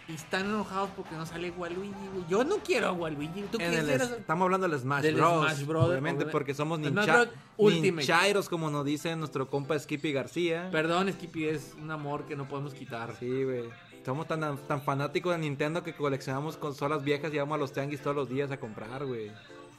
[0.09, 2.25] Y están enojados porque no sale Waluigi, güey.
[2.29, 3.43] Yo no quiero a Waluigi.
[3.53, 5.47] ¿Tú En el- estamos hablando del Smash Del Bros.
[5.53, 10.69] Smash Bros, obviamente porque somos ninja, ninjairos, como nos dice nuestro compa Skippy García.
[10.73, 13.15] Perdón, Skippy, es un amor que no podemos quitar.
[13.19, 13.65] Sí, güey.
[14.05, 18.01] Somos tan, tan fanáticos de Nintendo que coleccionamos consolas viejas y vamos a los tianguis
[18.01, 19.31] todos los días a comprar, güey.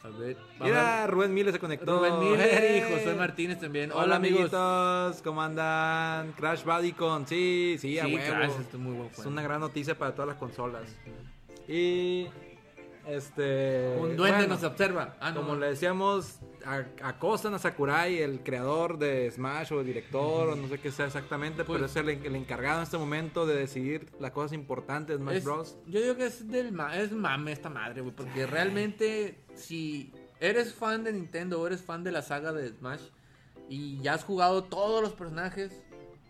[0.03, 1.97] A ver, Mira, Rubén Miles se conectó.
[1.99, 2.83] Rubén Miller ¡Hey!
[2.89, 3.91] y Josué Martínez también.
[3.91, 4.53] Hola, Hola, amigos.
[4.53, 6.33] amiguitos, ¿cómo andan?
[6.33, 8.35] Crash Bodycon, sí, sí, a Sí, huevo.
[8.35, 10.83] Crash, es muy buen Es una gran noticia para todas las consolas.
[11.69, 12.27] Y
[13.07, 15.15] este Un duende bueno, nos observa.
[15.21, 15.41] Ah, no.
[15.41, 16.45] Como le decíamos, a-
[17.01, 21.05] acosan a Sakurai, el creador de Smash o el director, o no sé qué sea
[21.07, 25.17] exactamente, Pues- pero es el, el encargado en este momento de decidir las cosas importantes
[25.17, 25.77] de Smash Es- Bros.
[25.87, 28.15] Yo digo que es del ma- es mame esta madre, güey.
[28.15, 33.01] Porque realmente, si eres fan de Nintendo o eres fan de la saga de Smash
[33.69, 35.83] y ya has jugado todos los personajes,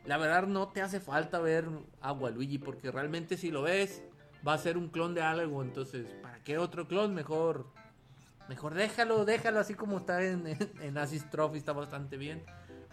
[0.06, 1.66] la verdad no te hace falta ver
[2.02, 2.58] a Waluigi.
[2.58, 4.04] Porque realmente, si lo ves,
[4.48, 5.62] va a ser un clon de algo.
[5.64, 7.14] Entonces, ¿para qué otro clon?
[7.14, 7.66] Mejor.
[8.50, 12.44] Mejor déjalo, déjalo así como está en, en, en Assist Trophy, está bastante bien.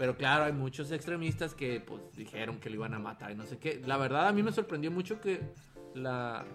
[0.01, 3.45] Pero claro, hay muchos extremistas que pues dijeron que lo iban a matar y no
[3.45, 3.83] sé qué.
[3.85, 5.43] La verdad a mí me sorprendió mucho que
[5.95, 6.47] la,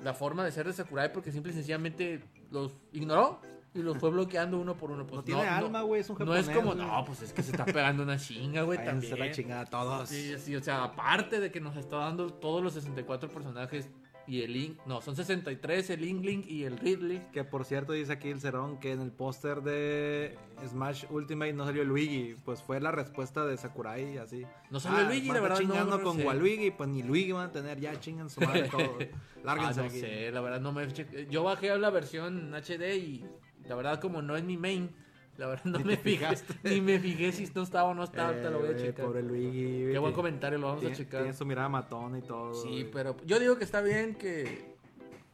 [0.00, 3.40] la forma de ser de Sakurai porque simple y sencillamente los ignoró
[3.74, 5.06] y los fue bloqueando uno por uno.
[5.06, 7.44] Pues, no tiene alma, güey, es un No es japonés, como, no, pues es que
[7.44, 9.20] se está pegando una chinga, güey, también.
[9.20, 10.08] la chingada a todos.
[10.08, 13.88] Sí, sí, o sea, aparte de que nos está dando todos los 64 personajes
[14.26, 17.22] y el Link, no, son 63, el Link y el Ridley.
[17.32, 21.64] Que por cierto dice aquí el Cerón que en el póster de Smash Ultimate no
[21.64, 24.44] salió Luigi, pues fue la respuesta de Sakurai así.
[24.70, 26.24] No salió Luigi, van la a verdad, no, chingando no con sé.
[26.26, 28.98] Waluigi, pues ni Luigi van a tener, ya chingan su madre todo.
[29.44, 30.00] Lárguense Ah, no aquí.
[30.00, 30.86] sé, la verdad no me
[31.30, 33.24] Yo bajé la versión HD y
[33.66, 34.90] la verdad como no es mi main,
[35.36, 36.54] la verdad no me fijé, fijaste.
[36.64, 38.84] ni me fijé si no estaba o no estaba, Eh, te lo voy a güey,
[38.84, 39.06] checar.
[39.06, 39.92] Pobre Luigi.
[39.92, 41.22] Qué buen comentario, lo vamos tiene, a checar.
[41.22, 42.54] Tiene su mirada matona y todo.
[42.54, 42.90] Sí, güey.
[42.90, 44.74] pero yo digo que está bien que,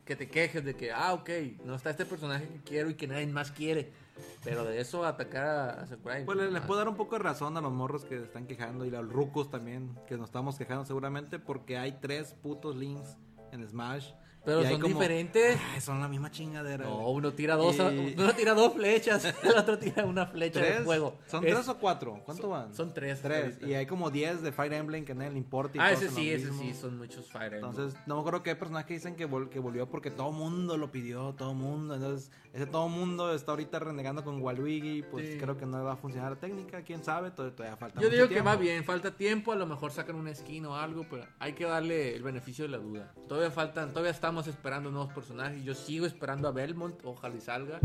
[0.05, 1.31] que te quejes de que, ah, ok,
[1.65, 3.91] no está este personaje que quiero y que nadie más quiere.
[4.45, 6.25] Pero de eso atacar a, Sakurai.
[6.25, 8.85] Pues les, les puedo dar un poco de razón a los morros que están quejando
[8.85, 13.17] y a los rucos también, que nos estamos quejando seguramente porque hay tres putos links
[13.53, 14.13] en Smash.
[14.45, 15.59] Pero son como- diferentes.
[15.75, 16.85] Ay, son la misma chingadera.
[16.85, 20.79] No, uno tira dos, Y- uno tira dos flechas, el otro tira una flecha ¿Tres?
[20.79, 21.19] de fuego.
[21.27, 22.21] ¿Son Es- tres o cuatro?
[22.25, 22.75] ¿Cuánto son- van?
[22.75, 23.21] Son tres.
[23.21, 23.59] Tres.
[23.63, 25.77] Y hay como 10 de Fire Emblem que nadie le importa.
[25.77, 26.63] y Ah, ese sí, ese mismo.
[26.63, 27.71] sí, son muchos Fire Emblem.
[27.71, 30.91] Entonces, no me acuerdo qué personaje dicen que, vol- que volvió porque todo mundo lo
[30.91, 31.95] pidió, todo mundo.
[31.95, 35.03] Entonces, ese todo mundo está ahorita renegando con Waluigi.
[35.03, 35.39] Pues Sí.
[35.39, 38.17] creo que no va a funcionar la técnica, quién sabe, todavía, todavía falta Yo mucho
[38.17, 41.27] digo que va bien, falta tiempo, a lo mejor sacan una skin o algo, pero
[41.39, 43.13] hay que darle el beneficio de la duda.
[43.29, 45.65] Todavía faltan, todavía estamos esperando nuevos personajes.
[45.65, 47.81] Yo sigo esperando a Belmont, ojalá y salga.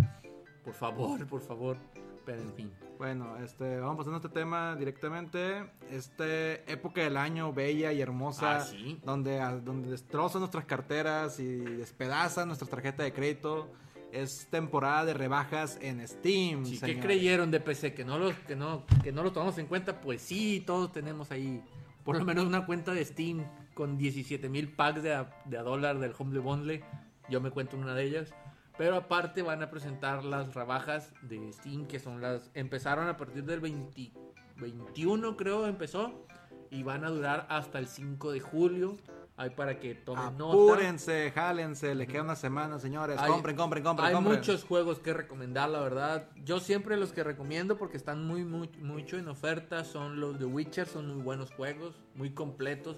[0.63, 1.75] Por favor, por favor.
[2.23, 2.71] Pero en fin.
[2.99, 5.65] Bueno, este, vamos pasando a este tema directamente.
[5.89, 8.99] Este época del año bella y hermosa, Ah, sí.
[9.03, 13.67] donde, a- donde destrozan nuestras carteras y despedazan nuestra tarjeta de crédito.
[14.11, 16.63] Es temporada de rebajas en Steam.
[16.63, 17.95] Sí, ¿Qué creyeron de PC?
[17.95, 19.99] ¿Que no, lo, que, no, ¿Que no lo tomamos en cuenta?
[19.99, 21.63] Pues sí, todos tenemos ahí
[22.03, 23.43] por lo menos una cuenta de Steam
[23.75, 26.83] con 17 mil packs de a, de a dólar del Humble Bundle.
[27.29, 28.33] Yo me cuento en una de ellas.
[28.77, 32.49] Pero aparte van a presentar las rebajas de Steam, que son las...
[32.55, 34.11] Empezaron a partir del 20
[34.57, 36.25] 21 creo empezó.
[36.71, 38.97] Y van a durar hasta el 5 de julio.
[39.37, 40.53] Ahí para que tomen nota.
[40.53, 43.19] Apúrense, jálense, les queda una semana, señores.
[43.19, 44.37] Hay- compren, compren, compren, Hay compren.
[44.37, 46.29] muchos juegos que recomendar, la verdad.
[46.45, 50.45] Yo siempre los que recomiendo porque están muy, muy mucho en oferta son los de
[50.45, 52.97] Witcher, son muy buenos juegos, muy completos.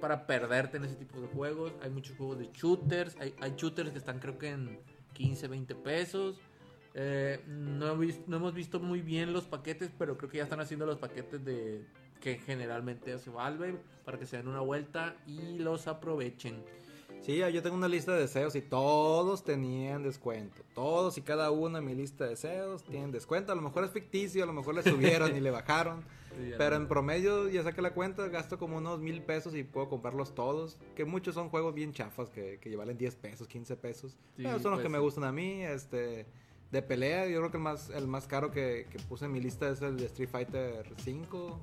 [0.00, 1.72] Para perderte en ese tipo de juegos.
[1.82, 4.78] Hay muchos juegos de shooters, hay, shooters que están creo que en
[5.14, 6.40] 15, 20 pesos.
[6.94, 10.98] Eh, no hemos visto muy bien los paquetes, pero creo que ya están haciendo los
[10.98, 11.84] paquetes de
[12.20, 16.64] que generalmente hace Valve para que se den una vuelta y los aprovechen.
[17.26, 20.62] Sí, yo tengo una lista de deseos y todos tenían descuento.
[20.76, 23.50] Todos y cada uno en mi lista de deseos tienen descuento.
[23.50, 26.04] A lo mejor es ficticio, a lo mejor le subieron y le bajaron.
[26.36, 29.88] Sí, Pero en promedio, ya saqué la cuenta, gasto como unos mil pesos y puedo
[29.88, 30.76] comprarlos todos.
[30.94, 34.12] Que muchos son juegos bien chafas que, que valen 10 pesos, 15 pesos.
[34.36, 35.02] Sí, Pero son los pues que me sí.
[35.02, 35.64] gustan a mí.
[35.64, 36.26] Este,
[36.70, 39.40] de pelea, yo creo que el más, el más caro que, que puse en mi
[39.40, 41.58] lista es el de Street Fighter 5.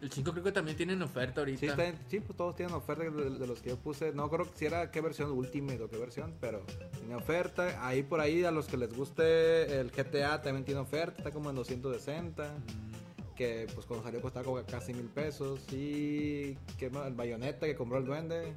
[0.00, 1.60] El 5 creo que también tienen oferta ahorita.
[1.60, 4.12] Sí, está en- sí, pues todos tienen oferta de, de los que yo puse.
[4.12, 6.60] No creo que si era qué versión Ultimate o qué versión, pero
[6.98, 7.86] tiene oferta.
[7.86, 11.50] Ahí por ahí a los que les guste el GTA también tiene oferta, está como
[11.50, 12.44] en 260.
[12.44, 15.60] Mm, Que pues cuando salió costaba como casi mil pesos.
[15.72, 18.54] Y que el bayoneta que compró el duende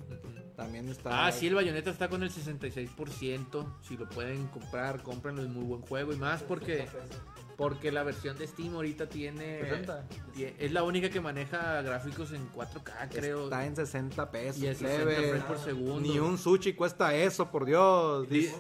[0.56, 1.26] también está.
[1.28, 3.66] Ah, sí, el Bayonetta está con el 66%.
[3.82, 6.12] Si lo pueden comprar, cómprenlo, es muy buen juego.
[6.14, 6.86] Y más porque,
[7.60, 9.60] porque la versión de Steam ahorita tiene.
[9.60, 10.06] 60.
[10.34, 13.44] tie- Es la única que maneja gráficos en 4K, creo.
[13.44, 14.64] Está en 60 pesos.
[14.64, 15.28] Y es 60 plebe.
[15.28, 16.00] frames por segundo.
[16.00, 18.30] Ni un sushi cuesta eso, por Dios.
[18.30, 18.56] Di- Dice-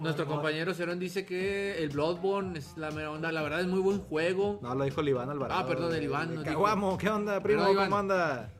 [0.00, 3.30] Nuestro compañero Cerón dice que el Bloodborne es la mera onda.
[3.32, 4.60] La verdad es muy buen juego.
[4.62, 5.60] No, lo dijo el Iván Alvarado.
[5.60, 7.64] Ah, perdón, el Iván nos Caguamo, ¿qué onda, primo?
[7.74, 8.50] ¿Cómo anda?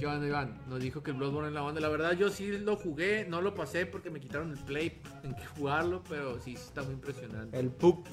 [0.00, 1.80] Iván, Iván nos dijo que el Bloodborne es la onda.
[1.80, 5.34] La verdad, yo sí lo jugué, no lo pasé porque me quitaron el play en
[5.34, 7.56] que jugarlo, pero sí, sí está muy impresionante.
[7.58, 8.06] El Pup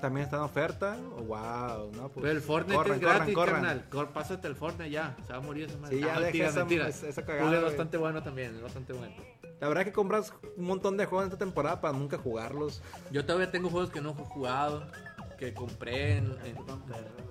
[0.00, 0.96] también está en oferta.
[1.16, 3.54] Oh, wow, no, pues, Pero el Fortnite corran, es corran, gratis, corran.
[3.62, 3.88] carnal.
[3.90, 5.16] Cor- Pásate el Fortnite ya.
[5.26, 5.96] Se va a morir esa madre.
[5.96, 6.88] Sí, ya Ah, mentira, esa- mentira.
[6.88, 9.14] esa- cagada, es bastante bueno también, es bastante bueno.
[9.60, 12.82] La verdad que compras un montón de juegos en esta temporada para nunca jugarlos.
[13.10, 14.86] Yo todavía tengo juegos que no he jugado,
[15.38, 16.26] que compré en...
[16.44, 16.56] en-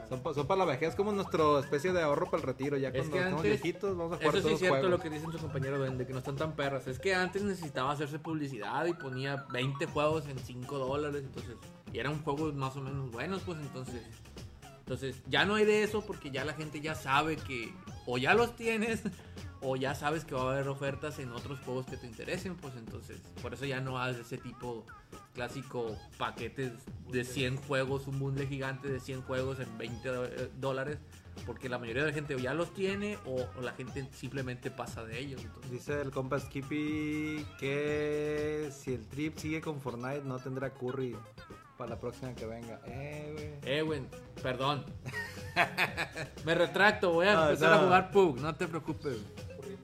[0.09, 2.77] Son, pa- son para la vejez, como nuestra especie de ahorro para el retiro.
[2.77, 4.91] Ya Es cuando que estamos antes- viejitos vamos a jugar Eso sí es cierto juegos.
[4.91, 6.85] lo que dice su compañero Duende, que no están tan perras.
[6.87, 11.55] Es que antes necesitaba hacerse publicidad y ponía 20 juegos en 5 dólares, entonces...
[11.95, 14.01] Y eran juegos más o menos buenos, pues entonces...
[14.79, 17.73] Entonces ya no hay de eso porque ya la gente ya sabe que
[18.05, 19.01] o ya los tienes
[19.61, 22.75] o ya sabes que va a haber ofertas en otros juegos que te interesen, pues
[22.75, 24.85] entonces por eso ya no haces ese tipo
[25.33, 26.73] clásico paquetes
[27.09, 30.99] de 100 juegos, un bundle gigante de 100 juegos en 20 do- eh, dólares,
[31.47, 34.69] porque la mayoría de la gente o ya los tiene o, o la gente simplemente
[34.69, 35.41] pasa de ellos.
[35.43, 41.15] Entonces, Dice el compa Skippy que si el trip sigue con Fortnite no tendrá curry
[41.77, 42.79] para la próxima que venga.
[42.85, 43.73] Eh, güey.
[43.77, 44.01] eh, güey,
[44.41, 44.85] perdón.
[46.45, 47.75] Me retracto, voy a Ah, empezar no.
[47.75, 49.17] a jugar PUG, no te preocupes.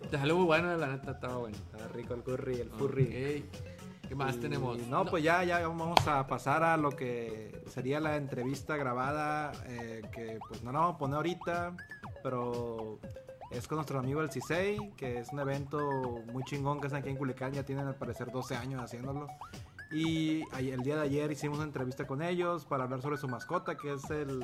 [0.10, 1.58] Te salió muy bueno, la neta estaba bueno.
[1.58, 3.45] Está rico el curry, el furry.
[3.49, 4.08] Ok.
[4.10, 4.77] ¿Qué más Y tenemos?
[4.88, 10.01] No, pues ya, ya vamos a pasar a lo que sería la entrevista grabada, eh,
[10.12, 11.77] que pues no la vamos a poner ahorita,
[12.21, 12.99] pero
[13.51, 15.80] es con nuestro amigo el Cisei, que es un evento
[16.34, 19.27] muy chingón que es aquí en Culiacán, ya tienen al parecer 12 años haciéndolo.
[19.91, 23.75] Y el día de ayer hicimos una entrevista con ellos para hablar sobre su mascota,
[23.75, 24.41] que es el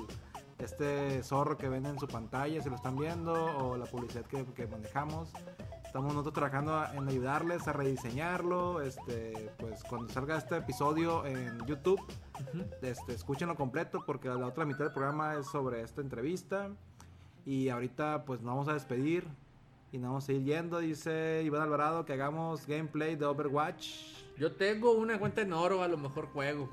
[0.60, 4.44] este zorro que ven en su pantalla, si lo están viendo, o la publicidad que,
[4.54, 5.32] que manejamos.
[5.86, 8.82] Estamos nosotros trabajando en ayudarles a rediseñarlo.
[8.82, 12.66] Este, pues cuando salga este episodio en YouTube, Ujú.
[12.82, 16.70] este, escúchenlo completo porque la otra mitad del programa es sobre esta entrevista.
[17.46, 19.26] Y ahorita pues nos vamos a despedir
[19.94, 20.80] y nos vamos a ir yendo.
[20.80, 24.17] Dice Iván Alvarado que hagamos gameplay de Overwatch.
[24.38, 26.70] Yo tengo una cuenta en oro, a lo mejor juego.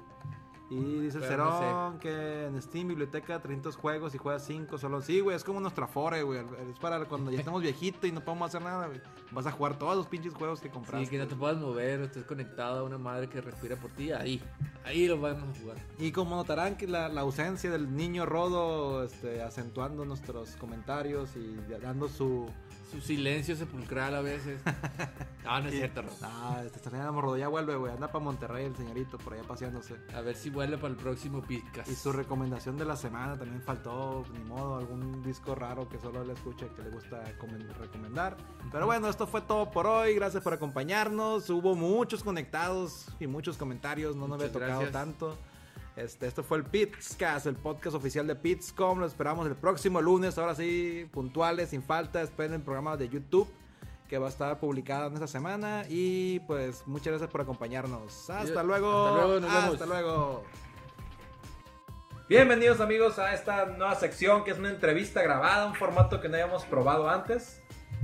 [0.70, 4.78] Y dice el Pero no Cerón que en Steam, biblioteca, 300 juegos y juegas 5
[4.78, 5.02] solo.
[5.02, 6.40] Sí, güey, es como nuestra fore, güey.
[6.70, 9.00] Es para cuando ya estamos viejitos y no podemos hacer nada, güey.
[9.30, 11.04] Vas a jugar todos los pinches juegos que compraste.
[11.04, 14.10] Sí, que no te puedas mover, estés conectado a una madre que respira por ti,
[14.12, 14.42] ahí.
[14.84, 15.76] Ahí lo vamos a jugar.
[15.98, 21.56] Y como notarán que la, la ausencia del niño Rodo, este, acentuando nuestros comentarios y
[21.80, 22.48] dando su...
[22.94, 24.60] Su silencio sepulcral a veces.
[25.44, 26.10] No, no es cierto, Ro.
[26.22, 27.92] Ah, te extrañamos Rodo, ya vuelve, güey.
[27.92, 29.96] Anda para Monterrey el señorito, por allá paseándose.
[30.14, 31.88] A ver si vuelve para el próximo podcast.
[31.90, 36.22] Y su recomendación de la semana también faltó, ni modo, algún disco raro que solo
[36.22, 38.36] él escucha que le gusta comen- recomendar.
[38.70, 40.14] Pero bueno, esto fue todo por hoy.
[40.14, 41.50] Gracias por acompañarnos.
[41.50, 44.14] Hubo muchos conectados y muchos comentarios.
[44.14, 44.92] No nos había tocado gracias.
[44.92, 45.36] tanto.
[45.96, 48.98] Este, esto fue el Pitscast, el podcast oficial de Pitscom.
[48.98, 50.36] Lo esperamos el próximo lunes.
[50.38, 52.20] Ahora sí, puntuales, sin falta.
[52.20, 53.48] Esperen el programa de YouTube
[54.08, 55.84] que va a estar publicado en esta semana.
[55.88, 58.28] Y pues muchas gracias por acompañarnos.
[58.28, 59.14] Hasta Hasta luego.
[59.14, 59.72] luego, nos vemos.
[59.74, 60.42] Hasta luego.
[62.28, 66.34] Bienvenidos amigos a esta nueva sección que es una entrevista grabada, un formato que no
[66.34, 67.60] habíamos probado antes.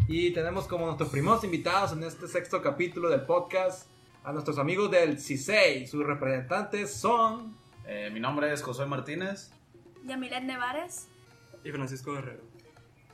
[0.06, 3.88] Y tenemos como nuestros primeros invitados en este sexto capítulo del podcast
[4.22, 5.88] a nuestros amigos del CISEI.
[5.88, 7.58] Sus representantes son...
[7.92, 9.50] Eh, mi nombre es Josué Martínez.
[10.04, 11.08] Yamilet Nevares.
[11.64, 12.42] Y Francisco Guerrero.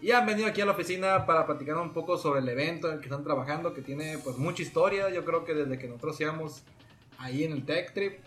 [0.02, 2.94] Y han venido aquí a la oficina para platicar un poco sobre el evento en
[2.96, 5.08] el que están trabajando, que tiene pues mucha historia.
[5.08, 6.62] Yo creo que desde que nosotros íbamos
[7.16, 8.18] ahí en el Tech Trip,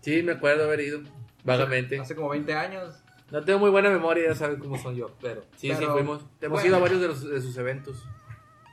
[0.00, 1.00] Sí, me acuerdo haber ido.
[1.44, 2.00] Vagamente.
[2.00, 2.94] hace como 20 años.
[3.30, 6.22] No tengo muy buena memoria, ya saben cómo son yo, pero sí, sí, Pero, fuimos.
[6.40, 6.66] Hemos bueno.
[6.66, 8.02] ido a varios de, los- de sus eventos.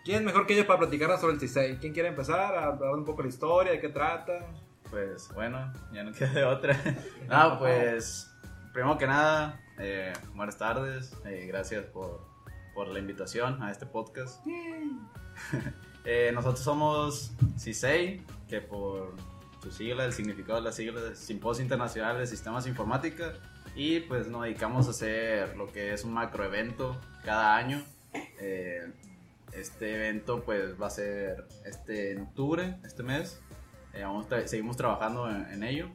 [0.05, 1.75] ¿Quién mejor que ellos para platicarnos sobre el CISEI?
[1.79, 4.45] ¿Quién quiere empezar a hablar un poco de la historia, de qué trata?
[4.89, 6.79] Pues bueno, ya no queda otra.
[7.27, 8.31] No, pues
[8.73, 11.13] primero que nada, eh, buenas tardes.
[11.25, 12.25] eh, gracias por,
[12.73, 14.45] por la invitación a este podcast.
[16.09, 19.13] Eh, nosotros somos CISEI, que por
[19.61, 23.33] su sigla, el significado de las siglas Simposio Internacional de Sistemas Informática.
[23.75, 26.95] Y pues nos dedicamos a hacer lo que es un macroevento
[27.25, 27.83] cada año.
[28.39, 28.89] Eh,
[29.51, 33.41] este evento pues va a ser este en octubre, este mes.
[33.97, 35.87] Eh, vamos tra- seguimos trabajando en, en ello.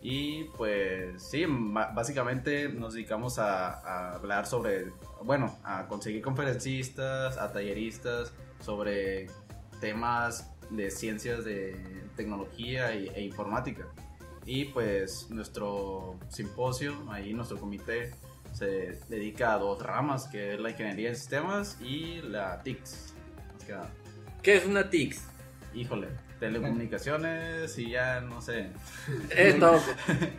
[0.00, 7.52] Y pues sí, básicamente nos dedicamos a, a hablar sobre, bueno, a conseguir conferencistas, a
[7.52, 9.28] talleristas, sobre
[9.80, 13.86] temas de ciencias de tecnología y- e informática.
[14.44, 18.10] Y pues nuestro simposio, ahí nuestro comité,
[18.52, 23.14] se dedica a dos ramas, que es la ingeniería en sistemas y la TICS.
[23.54, 23.90] Más que nada.
[24.42, 25.22] ¿Qué es una TICS?
[25.74, 26.08] Híjole,
[26.42, 28.70] telecomunicaciones y ya no sé.
[29.30, 29.80] Es todo.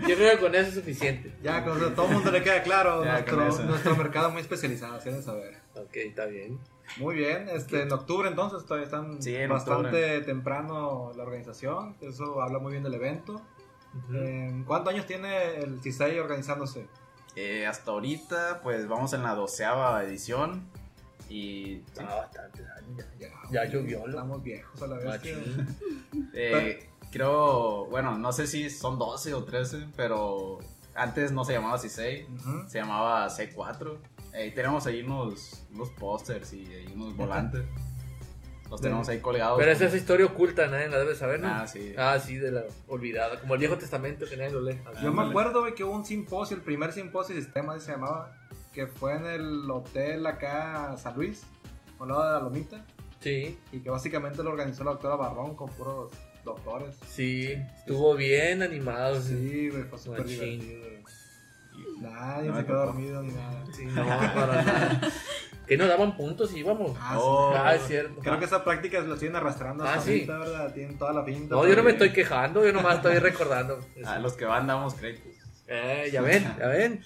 [0.08, 1.34] Yo creo que con eso es suficiente.
[1.42, 3.04] Ya, con eso todo el mundo le queda claro.
[3.06, 5.58] Ya, nuestro, nuestro mercado muy especializado, así de saber.
[5.76, 6.60] Ok, está bien.
[6.98, 10.22] Muy bien, este, en octubre entonces todavía están Sí, en bastante octubre.
[10.22, 11.96] temprano la organización.
[12.02, 13.42] Eso habla muy bien del evento.
[14.14, 16.88] Eh, ¿Cuántos años tiene el CISEI organizándose?
[17.36, 20.68] Eh, hasta ahorita, pues vamos en la doceava edición.
[21.34, 22.30] Y sí, Ah,
[22.78, 23.28] años ya.
[23.50, 24.08] Ya, Ya llovió, ¿no?
[24.10, 25.06] Estamos viejos a la vez.
[25.06, 25.68] Machín.
[26.36, 30.60] eh, creo, bueno, no sé si son 12 o 13, pero
[30.94, 32.70] antes no se llamaba C6, Ujú.
[32.70, 33.98] se llamaba C4.
[34.34, 37.64] Eh, tenemos ahí unos, unos pósters y ahí unos volantes.
[38.70, 39.58] Los tenemos ahí colgados.
[39.60, 41.48] Pero esa es historia oculta, nadie la debe saber, ¿no?
[41.48, 41.94] Ah, sí.
[41.98, 43.40] Ah, sí, de la olvidada.
[43.40, 44.80] Como el Viejo Testamento que nadie lo lee.
[44.86, 45.04] Así.
[45.04, 45.30] Yo me Ándale.
[45.30, 48.36] acuerdo güey, que hubo un simposio, el primer simposio de sistemas se llamaba,
[48.74, 51.44] que fue en el hotel acá San Luis,
[52.00, 52.86] al lado de la Lomita,
[53.20, 56.12] Sí, y que básicamente lo organizó la doctora Barrón con puros
[56.44, 56.98] doctores.
[57.08, 57.54] sí.
[57.78, 59.22] Estuvo bien animado.
[59.22, 59.70] Sí.
[59.70, 60.80] Güey, fue súper divertido.
[60.82, 61.04] güey.
[62.02, 63.64] Nadie No se quedó dormido ni nada.
[63.74, 65.02] Sí, no, para nada.
[65.66, 66.98] Que nos daban puntos y íbamos.
[67.00, 67.54] Ah, Oh.
[67.54, 67.60] sí.
[67.64, 68.20] Ah, es cierto.
[68.20, 70.12] Creo que esa práctica la siguen arrastrando hasta Ah, sí.
[70.12, 70.74] ahorita, ¿verdad?
[70.74, 71.56] Tienen toda la pinta.
[71.56, 73.80] No, yo no me estoy quejando, yo nomás estoy recordando.
[74.06, 75.32] A los que van damos créditos.
[75.68, 77.02] Eh, ya ven, ya ven.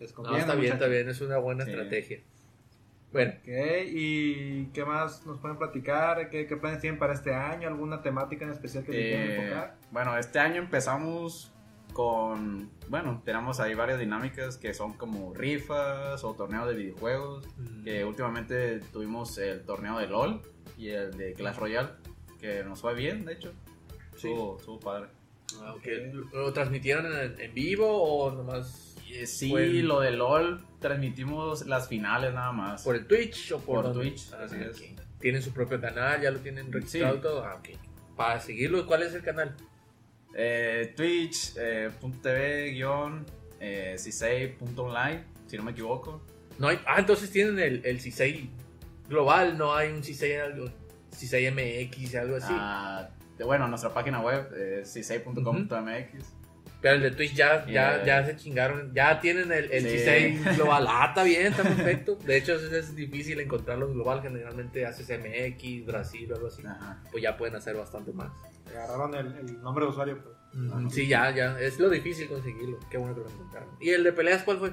[0.00, 1.70] Les No, está bien, está bien, es una buena Sí.
[1.70, 2.20] estrategia.
[3.12, 3.48] Bueno, Ok,
[3.88, 6.30] ¿y qué más nos pueden platicar?
[6.30, 7.66] ¿Qué, qué planes tienen para este año?
[7.68, 9.76] ¿Alguna temática en especial que se quieran Eh, enfocar?
[9.90, 11.52] bueno, este año empezamos
[11.92, 17.82] con, bueno, tenemos ahí varias dinámicas que son como rifas o torneos de videojuegos, Mm.
[17.84, 20.40] que últimamente tuvimos el torneo de LOL
[20.78, 21.88] y el de Clash Royale,
[22.40, 23.52] que nos fue bien, de hecho.
[24.16, 24.28] Sí.
[24.28, 25.08] Estuvo, estuvo padre.
[25.60, 25.74] ah.
[26.32, 28.89] ¿lo transmitieron en, en vivo o nomás
[29.22, 32.82] Y, sí, lo de LOL transmitimos las finales nada más.
[32.82, 33.92] por el Twitch o por, Por?
[33.94, 34.62] Twitch, Ah, así ok.
[34.62, 34.82] es.
[35.18, 37.22] Tienen su propio canal, ya lo tienen registrado Sí.
[37.22, 37.44] todo.
[37.44, 37.68] Ah, ok.
[38.16, 39.54] Para seguirlo, ¿cuál es el canal?
[40.34, 41.90] Eh, Twitch, eh,
[42.74, 43.26] guion,
[43.58, 46.22] eh, cisei.online, si no me equivoco.
[46.58, 48.50] No hay, ah, entonces tienen el, el CISEI
[49.08, 50.66] global, no hay un CISEI, algo,
[51.14, 52.52] CISEI MX, algo así.
[52.56, 56.24] Ah, de- bueno, nuestra página web es cisei.com.mx.
[56.80, 58.04] Pero el de Twitch ya, ya, Yeah.
[58.04, 60.42] ya se chingaron, ya tienen el, el Sí.
[60.56, 60.86] Global.
[60.88, 62.16] Ah, está bien, está perfecto.
[62.24, 66.62] De hecho, es, es difícil encontrarlo global, generalmente haces MX, Brasil o algo así.
[66.66, 67.02] Ajá.
[67.10, 68.30] Pues ya pueden hacer bastante más.
[68.70, 70.22] Agarraron el, el nombre de usuario.
[70.22, 70.36] Pues.
[70.64, 72.78] Ujú, Sí, ya, ya, es lo difícil conseguirlo.
[72.90, 73.68] Qué bueno que lo encontraron.
[73.80, 74.72] ¿Y el de peleas cuál fue?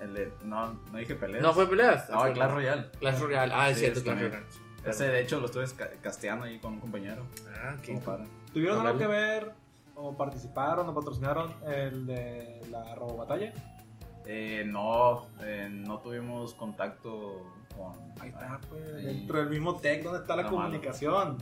[0.00, 1.42] El de, no, no dije peleas.
[1.42, 2.08] ¿No fue peleas?
[2.10, 2.86] No, el Clash Royale.
[2.98, 3.52] Clash Royale.
[3.54, 4.18] Ah, es Sí, cierto, Clash.
[4.20, 4.42] Royale.
[4.84, 7.26] Ese, de hecho, lo estuve ca- casteando ahí con un compañero.
[7.62, 7.98] Ah, qué.
[8.52, 9.50] ¿Tuvieron algo que ver
[10.00, 13.52] o participaron o patrocinaron el de la robo batalla?
[14.26, 17.42] Eh, no, eh, no tuvimos contacto
[17.76, 17.92] con...
[18.20, 19.04] Ahí está, pues, Ahí.
[19.04, 21.38] dentro del mismo tech, ¿dónde está la No, comunicación?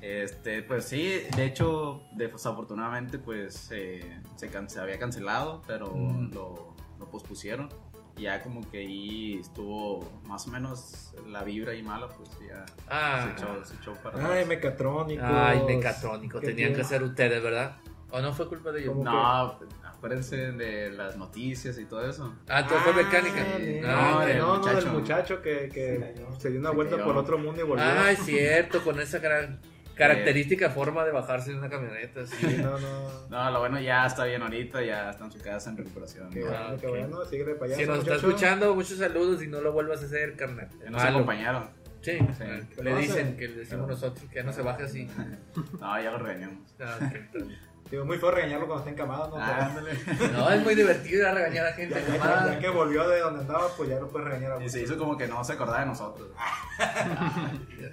[0.00, 6.32] Este, pues sí, de hecho, desafortunadamente, pues eh, se, can- se había cancelado, pero Mm.
[6.34, 7.68] lo, lo pospusieron.
[8.16, 12.64] Y ya como que ahí estuvo más o menos la vibra ahí mala, pues ya
[12.90, 14.46] Ah, se, echó, se echó para Ay, atrás.
[14.48, 15.24] mecatrónicos.
[15.28, 17.76] Ay, mecatrónicos, ¿Qué tenían que ser ustedes, ¿verdad?
[18.10, 18.96] ¿O no fue culpa de ellos?
[18.96, 22.34] No, acuérdense de las noticias y todo eso.
[22.48, 23.44] Ah, todo fue mecánica.
[23.58, 23.84] bien.
[23.84, 24.24] Ah, no, ok.
[24.26, 24.92] del no, no, del muchacho.
[24.92, 27.04] muchacho que, que se dio una Se vuelta cayó.
[27.06, 27.84] por otro mundo y volvió.
[27.84, 29.58] Ah, es cierto, con esa cara-
[29.94, 32.24] característica forma de bajarse de una camioneta.
[32.26, 32.56] sí.
[32.62, 33.28] No, no.
[33.28, 36.30] No, lo bueno ya está bien ahorita, ya está en su casa en recuperación.
[36.30, 36.46] Qué ¿no?
[36.50, 37.24] Ah, bueno, qué bueno.
[37.26, 37.76] Síguele para allá.
[37.76, 38.28] Si nos está muchacho.
[38.28, 40.68] escuchando, muchos saludos y no lo vuelvas a hacer, carnal.
[40.82, 41.16] Ya nos Malo.
[41.18, 41.70] acompañaron.
[42.00, 42.82] Sí, Sí.
[42.82, 45.08] le dicen que le decimos nosotros que ya no se baje así.
[45.80, 46.60] No, ya lo regañamos.
[46.80, 47.42] Ah, ok.
[47.90, 49.36] Digo, muy feo regañarlo cuando está encamado, ¿no?
[49.38, 49.70] Ah.
[50.32, 52.04] No, es muy divertido ir a regañar a gente.
[52.06, 54.82] ya, ya- que volvió de donde andaba, pues ya lo puedes regañar a Y se
[54.82, 56.28] hizo como que no se acordaba de nosotros.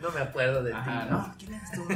[0.01, 1.09] No me acuerdo de Ajá, ti.
[1.09, 1.87] no, ¿quién eres tú?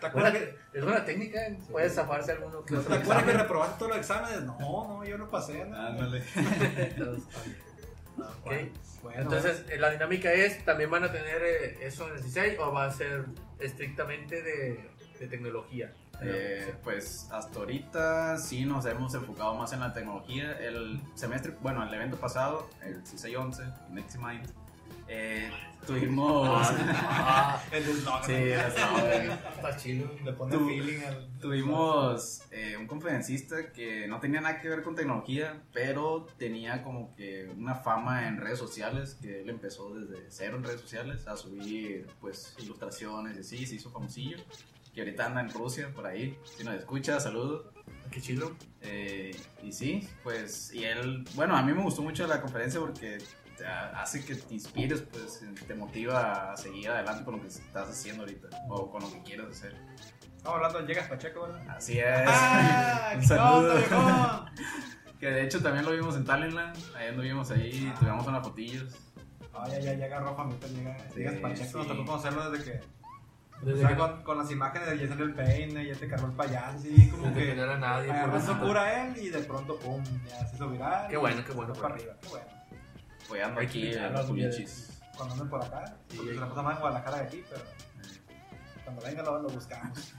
[0.00, 1.58] ¿Te acuerdas que, es buena técnica, ¿eh?
[1.70, 4.42] puedes zafarse alguno que ¿te otro acuerdas que reprobaste todos los exámenes?
[4.42, 5.64] No, no, yo no pasé.
[5.64, 5.76] ¿no?
[5.76, 6.22] Ándale.
[9.02, 12.58] Bueno, Entonces, eh, la dinámica es, ¿también van a tener eh, eso en el 16
[12.58, 13.26] o va a ser
[13.60, 15.92] estrictamente de, de tecnología?
[16.20, 20.52] Eh, pues hasta ahorita sí nos hemos enfocado más en la tecnología.
[20.58, 24.50] El semestre, bueno, el evento pasado, el 16-11, Next Mind,
[25.06, 25.50] eh,
[25.86, 30.10] tuvimos, Ah, el Sí, está chido.
[30.24, 31.28] le pone Tú- feeling al.
[31.40, 37.14] tuvimos eh, un conferencista que no tenía nada que ver con tecnología, pero tenía como
[37.14, 41.36] que una fama en redes sociales, que él empezó desde cero en redes sociales a
[41.36, 44.36] subir pues ilustraciones y así, se hizo famosillo.
[44.98, 46.36] Que ahorita anda en Rusia, por ahí.
[46.56, 47.66] Si nos escucha, saludos.
[48.10, 48.56] Qué chido.
[48.80, 49.30] Eh,
[49.62, 53.18] y sí, pues, y él, bueno, a mí me gustó mucho la conferencia porque
[53.56, 57.88] te hace que te inspires, pues, te motiva a seguir adelante con lo que estás
[57.88, 59.76] haciendo ahorita o con lo que quieres hacer.
[60.36, 61.64] Estamos hablando de Llegas Pacheco, ¿verdad?
[61.68, 62.24] Así es.
[62.26, 63.12] ¡Ah!
[63.14, 64.46] Un ¿qué saludo.
[65.20, 68.96] Que de hecho también lo vimos en Talentland, ahí anduvimos ahí, tuvimos unas fotillos.
[69.52, 70.36] Ah, ya, ya, ya agarró
[70.72, 71.78] llega, Llegas Sí, Pacheco.
[71.78, 71.92] Nos sí.
[71.92, 72.80] tocó conocerlo desde que.
[73.62, 76.06] Desde o sea, que, con, con las imágenes de ya salió el peine, ya te
[76.06, 77.54] cargó el payaso, así como desde que que.
[77.56, 78.10] no era nadie.
[78.12, 81.08] Agarró pues, su cura él y de pronto, pum, ya se hizo viral.
[81.08, 82.46] Qué bueno, qué bueno, Fue para arriba, qué bueno.
[83.44, 85.00] Ando Hay que aquí invitarlo los culichis.
[85.16, 87.62] Cuando anden por acá, Sí, se la pasa más en Guadalajara de aquí, pero
[88.84, 90.14] cuando venga lo, lo buscamos.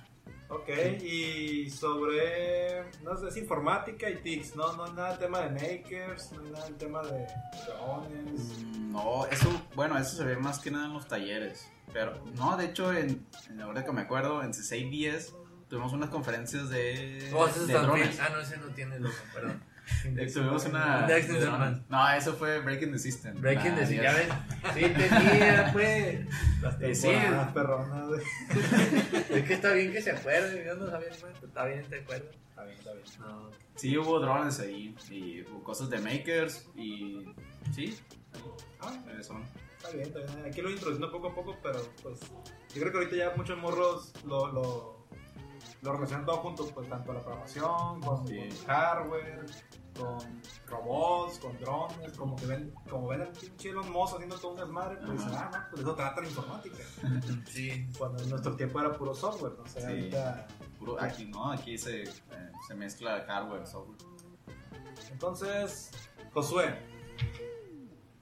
[0.52, 0.68] Ok,
[1.04, 5.50] y sobre, no sé, es informática y TICS, no, no hay nada del tema de
[5.52, 7.28] makers, no hay nada del tema de
[7.68, 8.42] drones.
[8.66, 11.72] Mm, No, eso, bueno, eso se ve más que nada en los talleres.
[11.94, 15.34] Pero, no, de hecho, en, en ahora que me acuerdo, en C610
[15.70, 18.10] tuvimos unas conferencias de, Oh, ese es de drones.
[18.10, 18.20] bien.
[18.22, 19.62] Ah, no, ese no tiene logo, perdón.
[20.06, 21.08] Eh, Tuvimos una.
[21.08, 21.82] De.
[21.90, 23.42] No, eso fue Breaking the System.
[23.42, 24.04] Breaking Ah, the yes.
[24.04, 24.30] ya ven.
[24.76, 26.28] Sí, tenía, pues.
[26.62, 27.08] Las Eh, sí.
[27.08, 28.22] güey.
[29.32, 30.64] Es que está bien que se acuerde.
[30.64, 32.36] Yo no sabía pero está bien, te acuerdas.
[32.50, 33.06] Está bien, está bien.
[33.20, 33.50] No.
[33.76, 34.96] Sí, hubo drones ahí.
[35.10, 36.68] Y hubo cosas de makers.
[36.76, 37.26] Y.
[37.74, 37.98] Sí,
[38.82, 39.44] Ah, eh, son.
[39.80, 40.46] Está bien, está bien.
[40.46, 42.20] Aquí lo introduciendo poco a poco, pero pues
[42.74, 45.06] yo creo que ahorita ya muchos morros lo, lo,
[45.82, 48.38] lo relacionan todo junto, pues tanto la programación, con, Sí.
[48.38, 49.46] con hardware,
[49.98, 54.52] con robots, con drones, como que ven, como ven al pinche Elon Musk haciendo todo
[54.52, 56.78] un desmadre, pues ah, no, pues eso trata la informática.
[57.50, 57.88] Sí.
[57.98, 59.64] Cuando en nuestro tiempo era puro software, ¿no?
[59.64, 59.88] O sea, Sí.
[59.88, 60.48] ahorita...
[60.78, 62.10] Puro, aquí no, aquí se, eh,
[62.66, 63.98] se mezcla hardware, software.
[65.12, 65.92] Entonces,
[66.34, 66.78] Josué,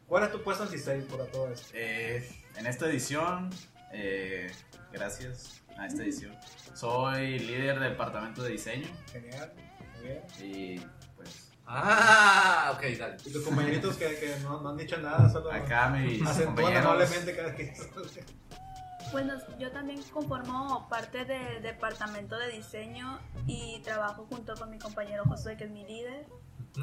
[0.08, 1.68] ¿cuál es tu puesto en C6 por todo esto?
[1.74, 3.50] Eh, en esta edición,
[3.92, 4.52] eh,
[4.92, 6.36] gracias a esta edición,
[6.74, 8.88] soy líder del departamento de diseño.
[9.12, 9.54] Genial,
[9.96, 10.24] muy bien.
[10.40, 10.80] Y
[11.16, 13.18] pues Ah, ok, dale.
[13.26, 16.86] Y tus compañeritos que, que no, no han dicho nada, solo acá mis acentúan compañeros.
[16.86, 17.74] amablemente cada que
[19.12, 25.24] Bueno, yo también conformo parte del departamento de diseño y trabajo junto con mi compañero
[25.26, 26.26] Josué, que es mi líder,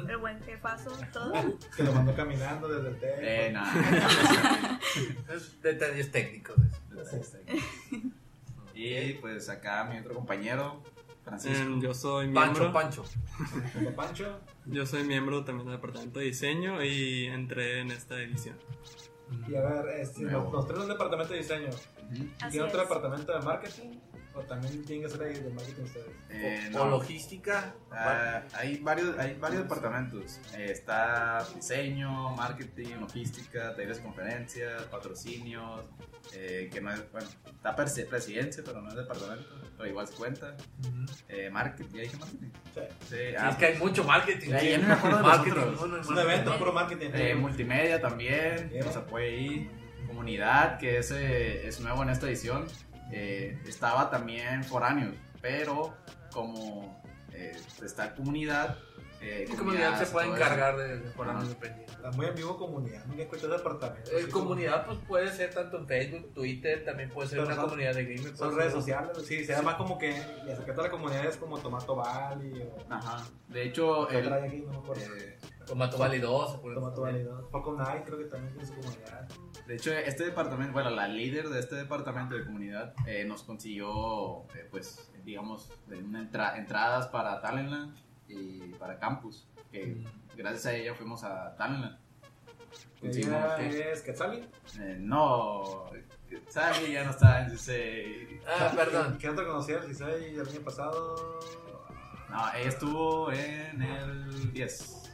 [0.07, 1.33] el buen jefazo, todo.
[1.75, 3.17] que lo mandó caminando desde el TEC.
[3.21, 3.63] Eh, no.
[5.33, 6.55] Es detalles técnicos.
[8.73, 10.81] y pues acá mi otro compañero,
[11.23, 11.57] Francisco.
[11.57, 12.71] Em, yo soy miembro.
[12.71, 13.03] Pancho,
[13.95, 14.39] Pancho.
[14.65, 18.57] Yo soy miembro también del departamento de diseño y entré en esta edición.
[19.47, 21.69] y a ver, este, los, los tres son departamento de diseño.
[21.69, 22.25] Ujú.
[22.53, 22.87] ¿Y otro es.
[22.87, 23.99] departamento de marketing?
[24.35, 26.07] ¿O también tienen que ser ahí de marketing ustedes?
[26.29, 26.89] Eh, O no.
[26.89, 27.73] logística.
[27.91, 35.85] Ah, hay varios hay varios departamentos Eh, está diseño marketing logística talleres de conferencias patrocinios
[36.33, 39.45] eh, que no es bueno está presidencia pero no es departamento
[39.77, 41.05] pero igual se cuenta Ujú.
[41.29, 42.81] eh, marketing ya dije marketing Sí.
[43.07, 44.51] sí, Sí, ah, es que hay mucho marketing.
[44.59, 44.69] Sí.
[44.69, 45.81] ya no me acuerdo de marketing, otros.
[45.81, 47.09] uno Es un evento, puro marketing.
[47.13, 49.69] eh, multimedia también nos apoya ahí
[50.07, 52.65] comunidad que es, eh, es nuevo en esta edición
[53.11, 55.93] Eh, estaba también foráneos pero
[56.33, 57.01] como
[57.31, 58.77] eh, está comunidad
[59.21, 61.43] eh, La comunidad se puede encargar de, de forma Ajá.
[61.43, 61.91] independiente.
[61.93, 64.11] Está muy en vivo comunidad, nunca escuchado departamento.
[64.11, 67.55] Eh, así comunidad pues puede ser tanto en Facebook, Twitter, también puede ser Pero una
[67.55, 68.03] son- comunidad de
[68.33, 70.09] como- Son redes sociales, sí, se llama como que
[70.45, 72.93] le acercaste a la comunidad es como Tomato Valley o...
[72.93, 73.23] Ajá.
[73.47, 74.57] De hecho, ¿Qué el, aquí?
[74.57, 75.15] No me acuerdo.
[75.15, 76.51] eh, Tomato Valley 2.
[76.51, 77.01] se puede Tomato.
[77.01, 77.49] Valley, ¿no?
[77.49, 79.27] Poco Night creo que también tiene su comunidad.
[79.67, 84.43] De hecho, este departamento, bueno, la líder de este departamento de comunidad eh, nos consiguió,
[84.55, 87.95] eh, pues, digamos, de una entra- entradas para Talentland
[88.27, 89.47] y para Campus.
[89.71, 90.05] Que Mm.
[90.37, 91.97] gracias a ella fuimos a Talentland.
[93.01, 93.59] Que ya ok.
[93.61, 94.39] es Quetzali.
[94.79, 95.85] Eh, no,
[96.49, 98.41] Sally ya no está en ese.
[98.47, 99.17] Ah, perdón.
[99.19, 101.39] ¿Quién te conocía el 16 del año pasado?
[102.29, 105.04] No, ella estuvo en el 10.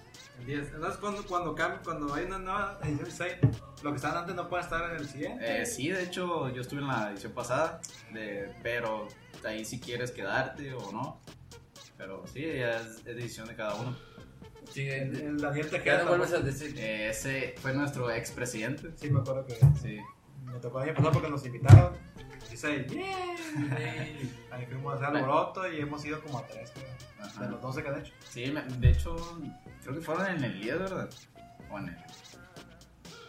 [0.41, 0.73] El 10.
[0.75, 3.37] Entonces, cuando, cuando, cuando hay una nueva edición 16,
[3.83, 5.61] lo que estaban antes no puede estar en el siguiente.
[5.61, 7.81] Eh, sí, de hecho, yo estuve en la edición pasada,
[8.13, 9.07] de, pero
[9.45, 11.19] ahí si quieres quedarte o no.
[11.97, 13.95] Pero sí, ya es, es decisión de cada uno.
[14.71, 16.05] Sí, El, el Daniel Tejeda.
[16.05, 16.73] vuelves a decir.
[16.77, 18.91] Eh, ese fue nuestro expresidente.
[18.95, 19.99] Sí, me acuerdo que Sí.
[20.51, 21.93] Me tocó el año pasado porque nos invitaron.
[22.49, 22.91] 16.
[24.51, 26.73] Ahí fuimos a hacer alboroto y hemos ido como a 3,
[27.21, 27.45] Ajá.
[27.45, 28.13] De los 12 que han hecho.
[28.27, 29.15] Sí, de hecho,
[29.83, 31.09] creo que fueron en el 10, ¿verdad?
[31.69, 31.97] O en el.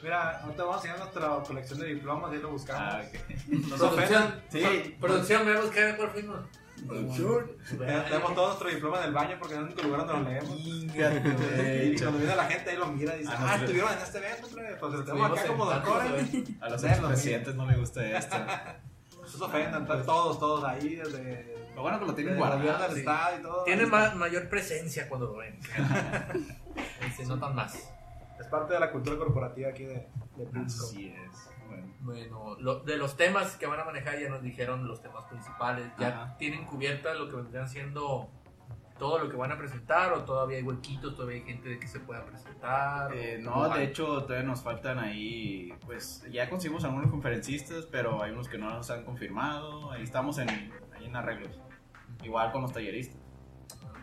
[0.02, 2.82] Mira, no te vamos a enseñar nuestra colección de diplomas y ahí lo buscamos.
[2.82, 3.38] Ah, ok.
[3.68, 4.42] Nos Producción.
[4.48, 4.96] Sí.
[5.00, 6.40] producción, vemos que cuál fuimos.
[6.88, 10.30] Te- Tenemos todos nuestro diploma en el baño porque es el único lugar donde lo
[10.30, 10.56] leemos.
[11.92, 14.48] Y cuando viene la gente ahí lo mira y dice, Ah, estuvieron en este evento.
[14.80, 16.12] Pues Estuvimos acá como doctores.
[16.60, 18.36] A los Vean, expresidentes no les gusta esto.
[19.22, 21.56] Nos ofendan, están todos, todos ahí, desde.
[21.76, 22.82] Lo bueno que lo tienen guardado.
[22.82, 22.98] del sí.
[23.00, 23.64] estado y todo.
[23.64, 25.58] Tiene Ahí ma- mayor presencia cuando lo ven.
[27.16, 27.78] Se notan más.
[28.42, 30.88] Es parte de la cultura corporativa aquí de, de Pittsburgh.
[30.90, 31.50] Así es.
[31.68, 31.94] Bueno.
[32.00, 35.86] Bueno, lo- de los temas que van a manejar ya nos dijeron los temas principales.
[35.98, 36.36] Ya Ajá.
[36.36, 38.28] tienen cubierta lo que vendrían siendo
[38.98, 41.86] todo lo que van a presentar o todavía hay huequitos, todavía hay gente de que
[41.88, 43.12] se pueda presentar.
[43.14, 48.30] Eh, no, de hecho todavía nos faltan ahí, pues ya conseguimos algunos conferencistas, pero hay
[48.32, 51.58] unos que no nos han confirmado, ahí estamos en, ahí en arreglos.
[52.22, 53.20] Igual con los talleristas.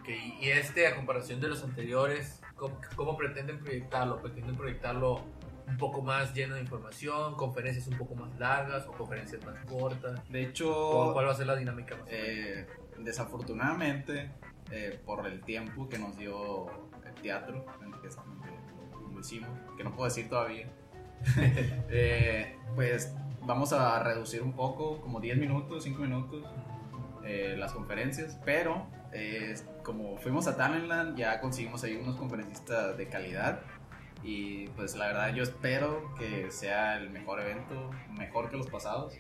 [0.02, 0.10] Ok,
[0.42, 4.22] y este a comparación de los anteriores, ¿cómo, cómo pretenden proyectarlo?
[4.22, 5.22] ¿Pretenden proyectarlo
[5.68, 10.22] un poco más lleno de información, conferencias un poco más largas o conferencias más cortas?
[10.30, 12.06] De ¿O hecho, ¿Cuál va a ser la dinámica más?
[12.10, 12.68] eh,
[13.00, 14.32] desafortunadamente,
[14.72, 16.68] eh, por el tiempo que nos dio
[17.06, 18.10] el teatro, en el que
[19.14, 20.68] lo hicimos, que no puedo decir todavía,
[21.90, 26.46] eh, pues vamos a reducir un poco, como 10 minutos, 5 minutos,
[27.24, 29.56] eh, las conferencias, pero eh,
[29.90, 33.62] como fuimos a Talentland ya conseguimos ahí unos conferencistas de calidad
[34.22, 39.16] y pues la verdad yo espero que sea el mejor evento, mejor que los pasados,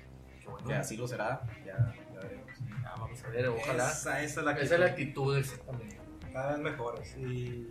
[0.45, 0.67] bueno.
[0.67, 2.51] que así lo será, ya, ya veremos.
[2.85, 3.89] Ah, vamos a ver, ojalá.
[3.89, 5.97] Esa, esa es la Esa es la actitud, exactamente.
[6.31, 7.17] Cada vez mejores.
[7.17, 7.67] Y,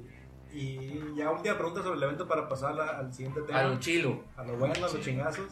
[0.53, 3.61] y ya última pregunta sobre el evento para pasar la- al siguiente tema.
[3.61, 4.25] A lo chilo.
[4.37, 5.49] a lo bueno, a los chingazos,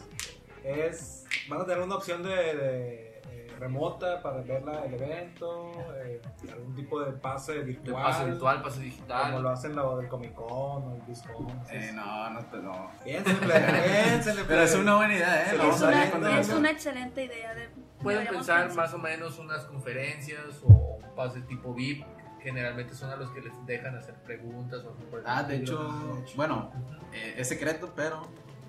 [0.65, 3.16] es, van a tener una opción de, de,
[3.57, 5.73] remota para ver la- el evento,
[6.05, 6.21] eh,
[6.53, 9.43] algún tipo de pase De virtual, pase virtual, pase como digital.
[9.43, 11.63] lo hacen lo del Comic Con o el BlizzCon.
[11.71, 12.91] Eh, no, no, pues no.
[13.05, 15.57] Piénsenle, piénsenle, Pero es una buena idea, ¿eh?
[15.57, 17.55] Es una, es una excelente idea.
[17.55, 17.69] De,
[18.03, 22.05] Pueden pensar más o menos unas conferencias o un pase tipo VIP.
[22.41, 24.95] Generalmente son a los que les dejan hacer preguntas o
[25.25, 26.71] Ah, de hecho, bueno,
[27.13, 28.23] eh, es secreto, pero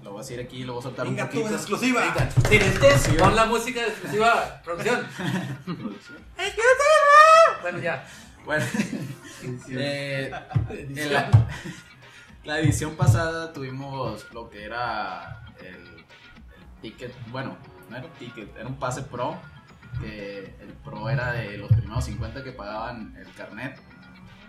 [0.08, 1.50] lo voy a decir aquí, lo voy a soltar Venga un tú, poquito.
[1.50, 2.02] en exclusiva.
[2.50, 5.06] Venga, pon la música de exclusiva producción.
[7.62, 8.08] Bueno, ya.
[8.46, 8.66] Bueno,
[9.70, 10.32] eh,
[10.70, 11.30] en la,
[12.46, 17.58] la edición pasada tuvimos lo que era el, el ticket, bueno,
[17.90, 19.36] no era un ticket, era un pase pro,
[20.00, 23.78] que el pro era de los primeros 50 que pagaban el carnet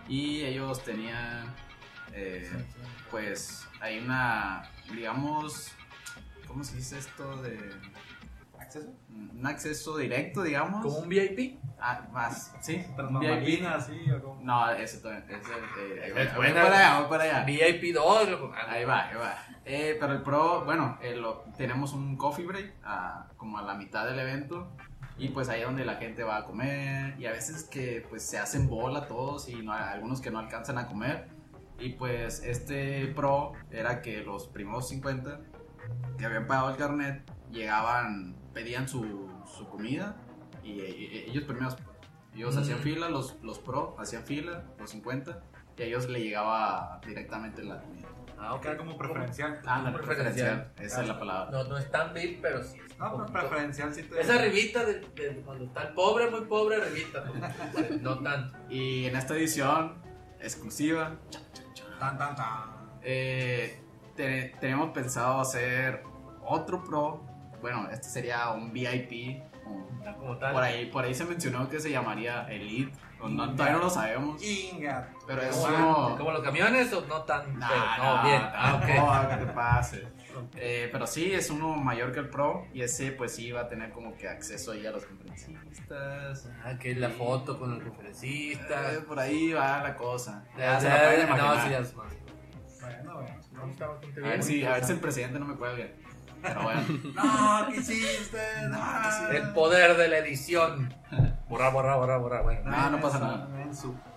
[0.07, 1.53] y ellos tenían,
[2.13, 2.49] eh,
[3.11, 5.71] pues, hay una, digamos,
[6.47, 7.57] ¿cómo se dice esto de
[8.59, 8.87] ¿Acceso?
[9.09, 10.83] un acceso directo, digamos?
[10.83, 11.57] Como un VIP.
[11.79, 13.61] Ah, más, sí, VIP.
[13.85, 15.23] sí, o como- No, ese todavía.
[15.29, 16.63] Ese, eh, ahí voy, Es voy buena.
[16.63, 17.43] para allá, voy para allá.
[17.45, 18.29] VIP 2.
[18.29, 18.51] loco.
[18.53, 19.35] Ah, Ahí va, ahí va.
[19.65, 23.75] Eh, pero el pro, bueno, eh, lo- tenemos un coffee break a- como a la
[23.75, 24.71] mitad del evento.
[25.17, 27.15] Y pues ahí es donde la gente va a comer.
[27.19, 30.77] Y a veces que pues se hacen bola todos y no, algunos que no alcanzan
[30.77, 31.27] a comer.
[31.79, 35.39] Y pues este pro era que los primeros 50
[36.17, 40.17] que habían pagado el carnet llegaban, pedían su, su comida.
[40.63, 41.77] Y, y- y ellos primeros,
[42.35, 42.59] ellos Mm.
[42.59, 45.41] hacían fila, los, los pro hacían fila, los 50.
[45.77, 48.07] Y a ellos le llegaba directamente la comida.
[48.37, 48.61] Ah, ok.
[48.61, 49.61] Queda como preferencial.
[49.65, 50.63] Ah, la Preferencial.
[50.71, 50.85] preferencial.
[50.85, 51.51] Esa es la palabra.
[51.51, 52.77] No, no es tan VIP, pero sí.
[52.77, 53.39] es No, pero poquito.
[53.39, 54.21] preferencial sí te...
[54.21, 57.23] Es arribita de, de cuando está el pobre, muy pobre, arribita.
[58.01, 58.57] No tanto.
[58.69, 59.95] Y en esta edición
[60.41, 61.15] exclusiva,
[61.99, 62.69] Tan, tan, tan.
[63.01, 63.81] eh,
[64.15, 66.03] te- tenemos pensado hacer
[66.45, 67.21] otro pro.
[67.61, 69.41] Bueno, este sería un VIP.
[70.17, 70.53] Como tal.
[70.53, 72.91] Por ahí, por ahí se mencionó que se llamaría Elite.
[73.21, 74.41] no- todavía no lo sabemos.
[74.41, 75.09] Inga.
[75.27, 77.59] Pero es ¿Como, como los camiones o no tan?
[77.59, 78.41] Nah, pero- no, no, bien.
[78.43, 80.07] Ah, tampoco, que te pase.
[80.55, 82.65] Eh, pero sí, es uno mayor que el Pro.
[82.73, 86.49] Y ese, pues sí, va a tener como que acceso ahí a los conferencistas.
[86.63, 88.93] Ah, que es la foto con el conferencista.
[88.93, 90.45] Eh, por ahí va la cosa.
[90.57, 92.13] Ya, se la no, sí, ya es más.
[92.81, 93.39] Bueno, bueno.
[93.53, 94.29] No, está bastante A bien.
[94.31, 95.87] ver si, a ver si el presidente no me cuelga.
[96.41, 96.81] Pero bueno.
[97.15, 98.39] No, ¿qué hiciste?
[98.69, 100.93] No, El poder de la edición.
[101.49, 102.41] Borra, borra, borra, borra.
[102.41, 102.69] Bueno.
[102.69, 103.49] No, no pasa nada.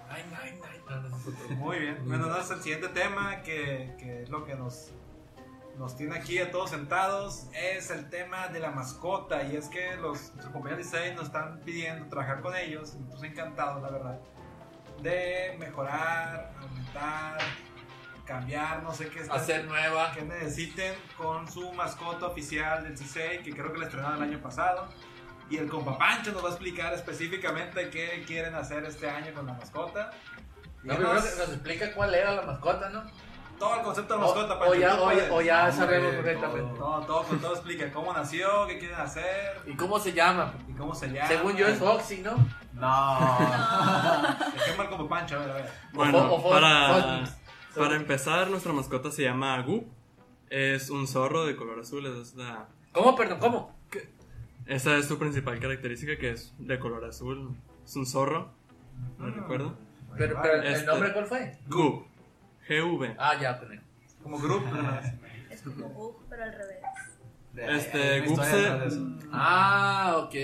[0.09, 1.55] Ay, ay, ay.
[1.57, 1.99] Muy bien.
[2.07, 4.93] Bueno, no es el siguiente tema que, que es lo que nos,
[5.79, 7.47] nos tiene aquí a todos sentados.
[7.55, 9.43] Es el tema de la mascota.
[9.43, 12.95] Y es que los, compañeros de nos están pidiendo trabajar con ellos.
[12.95, 14.21] y Nosotros encantados, la verdad.
[15.03, 17.39] De mejorar, aumentar,
[18.25, 20.13] cambiar, no sé qué está- Hacer nueva.
[20.13, 24.41] que necesiten con su mascota oficial del CISEI, que creo que la estrenaron el año
[24.41, 24.89] pasado.
[25.51, 29.47] Y el compa Pancho nos va a explicar específicamente qué quieren hacer este año con
[29.47, 30.11] la mascota.
[30.83, 33.05] No, primero nos explica cuál era la mascota, ¿no?
[33.63, 34.75] Todo el concepto de O, mascota, o Pancho.
[34.75, 35.31] ya, tú o, ya- puedes.
[35.31, 36.79] o ya sabemos perfectamente.
[36.79, 40.53] Todo, todo, con todo explica cómo nació, qué quieren hacer ¿Y cómo se llama?
[40.69, 41.29] y cómo se llama.
[41.29, 42.33] Según yo es Oxy, ¿no?
[42.73, 43.39] No.
[44.67, 45.37] ¿Qué mal como Pancho?
[45.37, 45.71] A ver, a ver.
[45.93, 47.25] Bueno, O o para,
[47.77, 49.87] para empezar, nuestra mascota se llama Gu.
[50.51, 52.05] Es un zorro de color azul.
[52.07, 53.77] Es la- ¿Cómo, perdón, cómo?
[54.67, 57.57] esa es su principal característica, que es de color azul.
[57.85, 58.51] Es un zorro,
[59.19, 59.31] no Ah.
[59.35, 59.75] recuerdo.
[60.19, 61.59] Pero, pero ¿el Este- nombre cuál fue?
[61.69, 62.07] Gu.
[62.81, 63.15] G-V.
[63.19, 63.83] Ah, ya, pendejo.
[64.23, 64.69] Como grupo.
[64.71, 65.01] ¿no?
[65.51, 66.77] Es como pero al revés.
[67.55, 69.29] Este, Hay una historia Gupse- detrás de eso.
[69.33, 70.35] Ah, ok.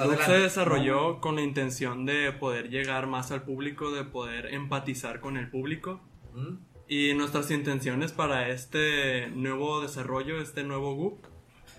[0.00, 0.24] Adelante.
[0.26, 5.36] se desarrolló con la intención de poder llegar más al público, de poder empatizar con
[5.36, 6.00] el público.
[6.34, 6.54] ¿Mm?
[6.86, 11.24] Y nuestras intenciones para este nuevo desarrollo, este nuevo GUP,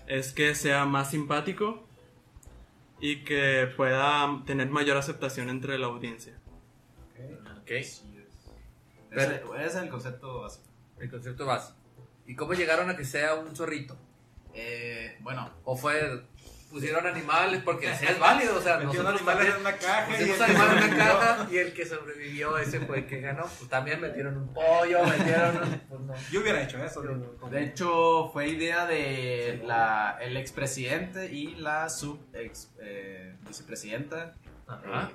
[0.06, 1.82] es que sea más simpático
[3.00, 6.34] y que pueda tener mayor aceptación entre la audiencia.
[7.62, 7.70] Ok.
[9.10, 10.64] Ese, ese es el concepto básico.
[10.98, 11.72] El concepto base.
[12.26, 13.96] ¿Y cómo llegaron a que sea un zorrito?
[14.54, 16.22] Eh, bueno, ¿O fue,
[16.70, 17.62] pusieron animales?
[17.64, 20.52] Porque es válido, o sea, Metieron animales también en una caja y pusimos el que
[20.52, 23.42] animales en una sobrevivió- caja y el que sobrevivió, ese fue el que ganó.
[23.58, 25.78] Pues también metieron un pollo, metieron un...
[25.88, 26.14] Pues no.
[26.30, 27.02] Yo hubiera hecho eso.
[27.02, 34.34] de hecho fue idea de la, el expresidente y la sub ex, eh, vicepresidenta.
[34.66, 35.10] Ajá.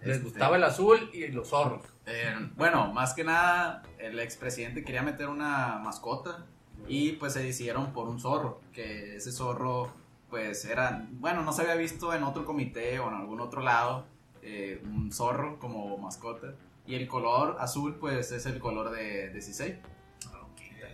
[0.00, 1.82] Eh, Les este, gustaba el azul y los zorros.
[2.08, 6.46] Eh, bueno, más que nada, el expresidente quería meter una mascota
[6.86, 9.92] y pues se decidieron por un zorro, que ese zorro
[10.30, 14.06] pues era, bueno, no se había visto en otro comité o en algún otro lado
[14.42, 16.54] eh, un zorro como mascota.
[16.86, 19.80] Y el color azul pues es el color de, de Cisei.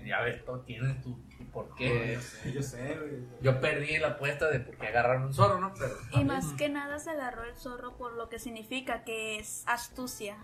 [0.05, 1.19] Ya ves, todo tiene tu...
[1.41, 2.15] ¿y ¿Por qué?
[2.15, 2.99] Eh, Yo sé.
[3.41, 5.73] Yo perdí la apuesta de por qué agarraron un zorro, ¿no?
[5.79, 5.95] Pero...
[6.12, 10.37] Y más que nada se agarró el zorro por lo que significa, que es astucia.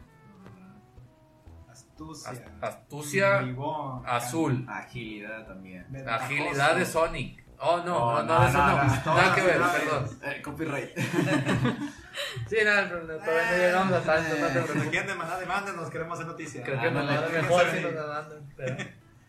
[2.01, 2.31] Astucia.
[2.31, 4.03] Ast- astucia Bribón.
[4.07, 4.67] azul.
[4.69, 5.85] Agilidad también.
[5.91, 6.25] Ventajoso.
[6.25, 7.45] Agilidad de Sonic.
[7.63, 10.19] Oh, no, no, No, no, no, eso no, Nada que ver, perdón.
[10.23, 10.91] Eh, copyright.
[12.49, 14.89] Sí, nada, no, no, todavía no llegamos a tanto, no te Si nos preocupes.
[14.91, 16.63] quieren demandar, demándenos, queremos hacer noticia.
[16.65, 17.95] Creo que nos Ándale, va a dar hay que mejor si nos ahí.
[17.95, 18.53] la mandan.
[18.57, 18.77] Pero,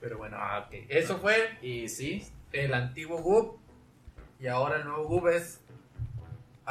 [0.01, 0.73] pero bueno, ah, ok.
[0.89, 3.59] Eso fue Y sí, el antiguo Goop.
[4.39, 5.61] Y ahora el nuevo Goop es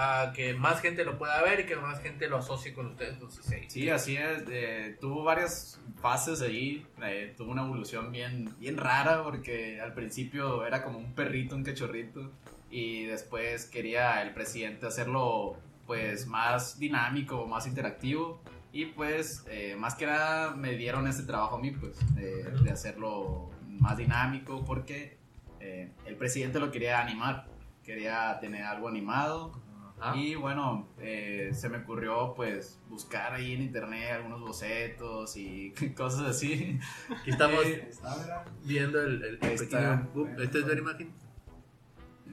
[0.01, 3.15] a que más gente lo pueda ver y que más gente lo asocie con ustedes.
[3.15, 3.57] Entonces, sí.
[3.69, 4.45] sí, así es.
[4.49, 6.87] eh, tuvo varias fases ahí.
[7.03, 11.65] eh, tuvo una evolución bien, bien rara porque al principio era como un perrito, un
[11.65, 12.31] cachorrito.
[12.71, 18.41] Y después quería el presidente hacerlo pues más dinámico, más interactivo.
[18.73, 23.51] Y pues eh, más que nada me dieron ese trabajo a mí pues de, hacerlo
[23.67, 25.19] más dinámico porque
[25.59, 27.49] eh, el presidente lo quería animar.
[27.83, 29.61] Quería tener algo animado
[30.01, 30.17] Ajá.
[30.17, 36.23] Y bueno, eh, se me ocurrió pues buscar ahí en internet algunos bocetos y cosas
[36.23, 36.79] así.
[37.21, 38.45] Aquí estamos está, mira.
[38.65, 40.09] viendo el, el, el Ahí pequeño está.
[40.15, 40.29] Goop.
[40.41, 41.15] ¿Esta es la imagen?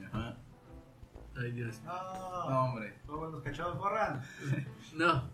[0.06, 0.36] Ajá.
[1.36, 1.80] Ay, Dios.
[1.84, 2.94] No, No, hombre.
[3.06, 4.22] ¿Cómo los cachorros borran?
[4.94, 5.30] No.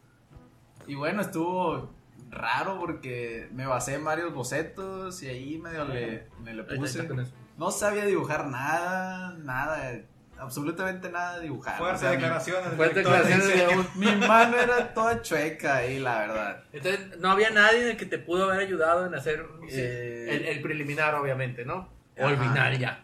[0.86, 1.94] Y bueno, estuvo
[2.30, 6.98] raro porque me basé en varios bocetos y ahí medio le, me le está, puse.
[6.98, 7.32] está con eso.
[7.56, 10.00] No sabía dibujar nada, nada,
[10.38, 11.78] absolutamente nada de dibujar.
[11.78, 12.64] Fuerte O sea, mi- declaraciones.
[12.66, 16.64] del Fuerte director de declaraciones de un Mi mano era toda chueca ahí, la verdad.
[16.72, 21.14] Entonces, no había nadie que te pudo haber ayudado en hacer Eh, el, el preliminar,
[21.14, 21.88] obviamente, ¿no?
[22.18, 23.02] O el final ya.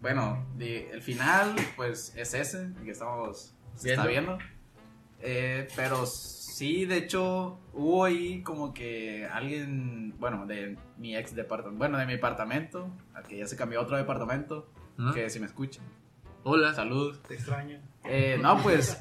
[0.00, 4.38] Bueno, el final, pues es ese, el que estamos se está viendo.
[5.20, 11.78] Eh, pero sí, de hecho, hubo ahí como que alguien, bueno, de mi ex departamento,
[11.78, 15.10] bueno, de mi departamento, al que ya se cambió a otro departamento, ¿Ah?
[15.14, 15.80] que si me escucha,
[16.44, 16.74] Hola.
[16.74, 17.16] salud.
[17.26, 17.78] Te extraño.
[18.04, 18.98] Eh, no, pues,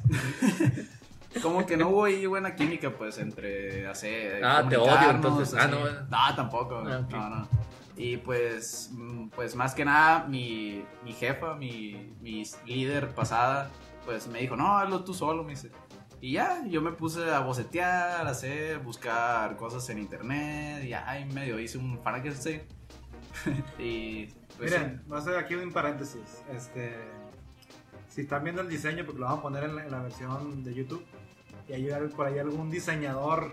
[1.42, 4.44] como que no hubo ahí buena química, pues, entre hacer.
[4.44, 5.54] Ah, te odio, entonces.
[5.60, 5.80] Ah, no.
[5.80, 7.48] No, tampoco, Ah, no, no.
[7.96, 13.72] Y pues, mm, pues más que nada, mi, mi jefa, mi, mi líder pasada,
[14.06, 15.72] pues me dijo, no, hazlo tú solo, me dice.
[16.22, 20.84] Y ya, yo me puse a bocetear, a hacer, buscar cosas en internet.
[20.84, 22.64] Y ahí medio hice un Frankenstein.
[23.80, 24.26] y
[24.58, 26.44] pues, Miren, voy a hacer aquí un paréntesis.
[26.56, 26.96] Este,
[28.18, 30.64] si están viendo el diseño, porque lo vamos a poner en la, en la versión
[30.64, 31.06] de YouTube,
[31.70, 33.52] y hay por ahí algún diseñador,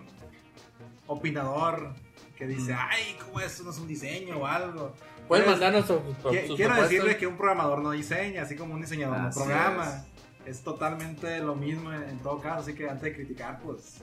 [1.07, 1.91] opinador,
[2.37, 2.79] que dice, Mm.
[2.81, 4.95] ay, ¿cómo eso no es un diseño o algo?
[5.29, 6.89] Pueden mandarnos Qui- sus Quiero propuestas.
[6.89, 10.05] decirle que un programador no diseña, así como un diseñador no programa.
[10.47, 10.63] Es.
[10.63, 14.01] totalmente lo mismo en, en todo caso, así que antes de criticar, pues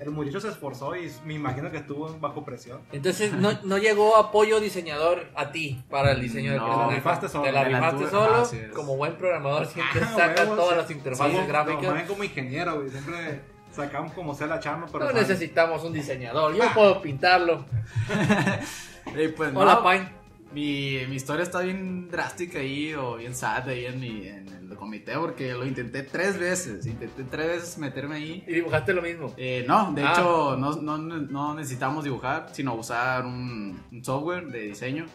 [0.00, 2.80] el muchacho se esforzó y me imagino que estuvo bajo presión.
[2.92, 6.94] Entonces no, no llegó apoyo diseñador a ti para el diseño de No, personaje.
[6.96, 7.44] rifaste solo.
[7.44, 8.42] Te la rifaste solo.
[8.42, 8.54] es.
[8.74, 10.76] Como buen programador siempre Ah, sacas todas sí.
[10.76, 12.02] las interfaces Sí, gráficas.
[12.08, 12.90] Como ingeniero, güey.
[12.90, 13.40] Siempre
[13.74, 16.54] sacamos como sea la chamba, pero no necesitamos un diseñador.
[16.54, 17.64] Yo puedo pintarlo.
[19.36, 20.23] pues, Hola, no, Pine.
[20.54, 24.76] Mi, mi historia está bien drástica ahí o bien sad ahí en, mi, en el
[24.76, 26.86] comité porque lo intenté tres veces.
[26.86, 28.44] Intenté tres veces meterme ahí.
[28.46, 29.34] Y dibujaste lo mismo.
[29.36, 30.12] Eh, no, de Ah.
[30.12, 35.06] hecho no, no, no necesitamos dibujar, sino usar un, un software de diseño.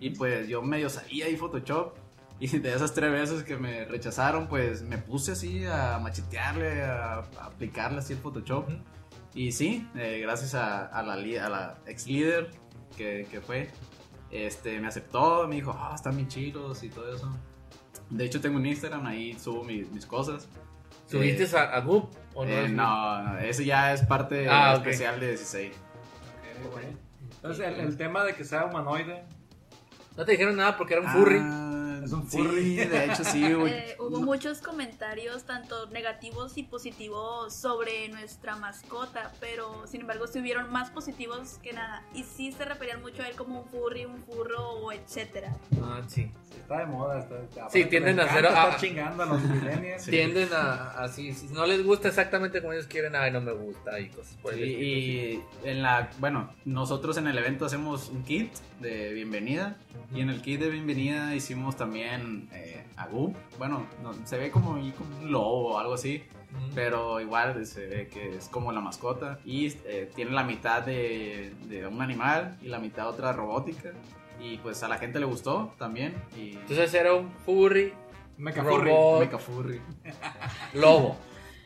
[0.00, 1.94] Y pues yo medio sabía ahí Photoshop.
[2.40, 7.14] Y de esas tres veces que me rechazaron, pues me puse así a machetearle, a,
[7.14, 8.68] a aplicarle así el Photoshop.
[8.68, 8.78] Ujú.
[9.34, 12.50] Y sí, eh, gracias a, a la, a la ex líder
[12.96, 13.68] que, que fue,
[14.30, 17.30] este, me aceptó, me dijo, ah, están bien chidos y todo eso.
[18.10, 20.48] De hecho, tengo un Instagram, ahí subo mis, mis cosas.
[21.06, 22.10] ¿Subiste Eh, a, a Goop?
[22.34, 22.50] ¿O no?
[22.50, 24.86] eh, no, no, ese ya es parte Ah, ok.
[24.86, 25.72] especial de 16.
[27.36, 29.24] Entonces, el, el tema de que sea humanoide.
[30.16, 31.38] No te dijeron nada porque era un furry.
[32.08, 32.74] Es un sí, furry.
[32.76, 33.72] de hecho sí, güey.
[33.72, 40.38] Eh, hubo muchos comentarios, tanto negativos y positivos, sobre nuestra mascota, pero sin embargo sí
[40.40, 42.02] hubieron más positivos que nada.
[42.14, 45.54] Y sí se referían mucho a él como un furry, un furro o etcétera.
[45.82, 46.30] Ah, sí.
[46.56, 47.18] Está de moda.
[47.20, 50.02] Está, está- Sí, tienden a hacer- ah, estar chingando a los millennials.
[50.02, 50.10] Sí.
[50.18, 51.32] Tienden a así.
[51.34, 54.54] Si no les gusta exactamente como ellos quieren, ay, no me gusta y cosas por
[54.54, 54.66] Sí, sí.
[55.64, 58.50] y en la, bueno, nosotros en el evento hacemos un kit
[58.80, 59.76] de bienvenida
[60.14, 63.36] y en el kit de bienvenida hicimos también eh, a Goop.
[63.58, 64.92] Bueno, no, se ve como, un
[65.32, 66.22] lobo o algo así,
[66.74, 71.52] pero igual se ve que es como la mascota y eh, tiene la mitad de,
[71.68, 73.90] de un animal y la mitad otra robótica
[74.40, 77.92] y pues a la gente le gustó también y Entonces era un furry
[78.36, 78.90] Mecha furry.
[78.90, 79.80] robot Mecha Furry.
[80.74, 81.16] lobo.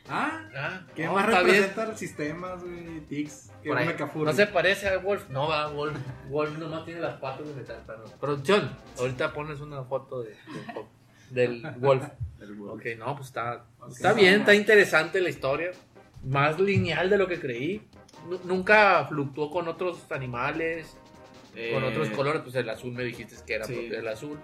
[0.08, 1.38] Ah, Ah, ¿qué no, más bien.
[1.44, 3.00] representa los sistemas, güey?
[3.08, 3.50] Tics.
[3.62, 3.94] Que Por ahí.
[4.16, 5.28] No se parece a Wolf.
[5.30, 5.96] No, va, Wolf.
[6.28, 7.82] Wolf nomás tiene las patas de metal.
[7.86, 10.30] pero- Producción, ahorita pones una foto de,
[11.30, 12.02] de- del Wolf.
[12.40, 12.70] Wolf.
[12.70, 15.70] Ok, no, pues está, está bien, está interesante la historia.
[16.24, 17.88] Más lineal de lo que creí.
[18.28, 20.96] Nu- Nunca fluctuó con otros animales,
[21.52, 22.42] con Eh, otros colores.
[22.42, 23.72] Pues el azul me dijiste que era sí.
[23.74, 24.38] propio del azul.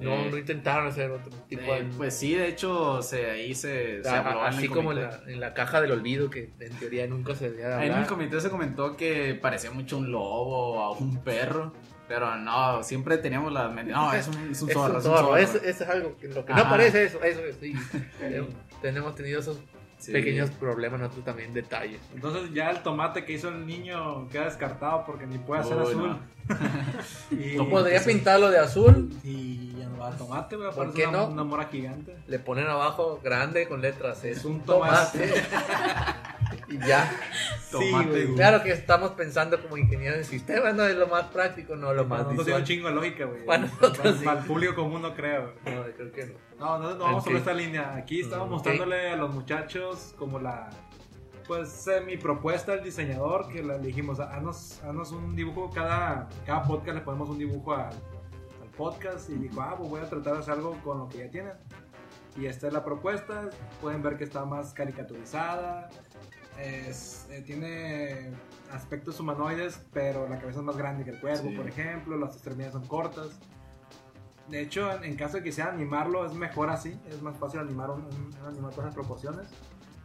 [0.00, 1.90] No, Eh, no intentaron hacer otro tipo eh, de.
[1.96, 5.20] pues sí, de hecho se, ahí se, se a- habló en así como en la,
[5.26, 7.92] en la caja del olvido, que en teoría nunca se debía de Ahí en el
[7.92, 8.08] hablar.
[8.08, 11.72] comité se comentó que parecía mucho un lobo o a un perro,
[12.08, 13.92] pero no, siempre teníamos la mente.
[13.92, 14.98] No, es un, es un Es zorro.
[14.98, 17.74] es un zorro, es, algo que lo que no parece eso, eso es, sí.
[18.82, 19.58] Tenemos tenido esos
[20.00, 20.12] Sí.
[20.12, 22.00] pequeños problemas nosotros también, detalles.
[22.14, 25.82] Entonces ya el tomate que hizo el niño queda descartado porque ni puede hacer Uy,
[25.82, 26.08] azul.
[26.08, 26.40] no.
[27.30, 30.72] y, No podría pintarlo de azul, Y ya no va a tomate, güey.
[30.72, 31.26] ¿Por qué una, no?
[31.28, 32.16] una mora gigante.
[32.26, 35.32] le ponen abajo grande con letras, es, Es un un tomate.
[36.70, 37.10] y ya.
[37.70, 38.34] Tomate, güey.
[38.34, 42.04] Claro que estamos pensando como ingenieros de sistemas, no es lo más práctico, no lo
[42.04, 43.44] más Para nosotros tiene un chingo de lógica, güey.
[43.44, 44.24] Para nosotros sí.
[44.24, 45.52] Para el público común no creo.
[45.64, 46.34] No, creo que no.
[46.58, 47.28] No, no, no vamos Ok.
[47.30, 47.94] por esta línea.
[47.94, 48.54] Aquí estamos Mm, ok.
[48.54, 50.70] mostrándole a los muchachos como la
[51.46, 56.98] pues mi propuesta al diseñador que le dijimos, haznos, haznos un dibujo, cada, cada podcast
[56.98, 60.38] le ponemos un dibujo al, al podcast y dijo, ah, pues voy a tratar de
[60.40, 61.54] hacer algo con lo que ya tienen.
[62.36, 63.50] Y esta es la propuesta,
[63.80, 65.88] pueden ver que está más caricaturizada,
[66.62, 68.30] es- eh, tiene
[68.72, 71.56] aspectos humanoides, pero la cabeza es más grande que el cuerpo, Sí.
[71.56, 73.28] por ejemplo, las extremidades son cortas.
[74.48, 76.98] De hecho, en, en caso de que quisiera animarlo, es mejor así.
[77.08, 79.48] Es más fácil animar un, un- un animal con esas proporciones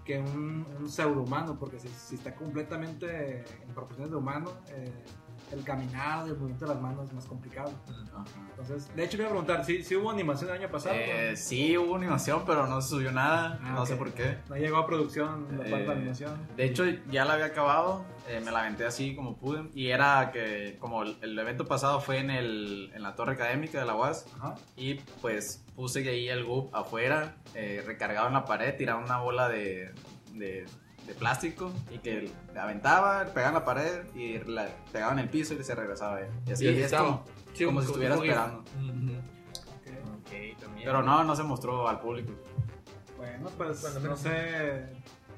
[0.04, 4.92] que un, un pseudohumano, porque si, si está completamente en proporciones de humano, eh,
[5.52, 7.72] el caminado y el movimiento de las manos es más complicado.
[8.14, 8.24] Ajá.
[8.52, 10.96] Entonces, de hecho, le iba a preguntar, ¿sí, sí hubo animación el año pasado?
[10.98, 13.60] Eh, sí, hubo animación, pero no se subió nada.
[13.62, 13.88] Ah, no ok.
[13.88, 14.38] sé por qué.
[14.50, 16.48] No llegó a producción la parte de Eh, animación.
[16.56, 18.06] De hecho, ya la había acabado.
[18.28, 19.70] eh, me la aventé así como pude.
[19.76, 23.80] Y era que, como el, el evento pasado fue en, el, en la torre académica
[23.80, 24.26] de la UAS.
[24.38, 24.56] Ajá.
[24.76, 29.48] Y pues puse ahí el GUP afuera, eh, recargado en la pared, tiraba una bola
[29.50, 29.94] de,
[30.34, 30.66] de,
[31.06, 35.30] de plástico y que le aventaba, pegaba en la pared y la pegaba en el
[35.30, 36.20] piso y se regresaba.
[36.48, 37.06] Y así es estaba.
[37.08, 38.60] como, Sí, como si estuviera como- esperando.
[38.60, 39.18] Ujú.
[39.18, 40.18] ok.
[40.20, 40.86] Ok, también.
[40.86, 42.34] Pero no, no se mostró al público.
[43.18, 44.88] Bueno, pues no sé.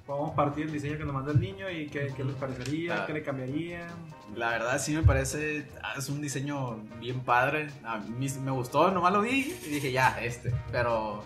[0.06, 3.06] podemos partir el diseño que nos mandó el niño y qué, qué les parecería, Ah.
[3.06, 3.88] qué le cambiaría.
[4.36, 7.68] La verdad sí me parece, ah, es un diseño bien padre.
[7.84, 10.54] A mí me gustó, nomás lo vi y dije ya, este.
[10.72, 11.24] Pero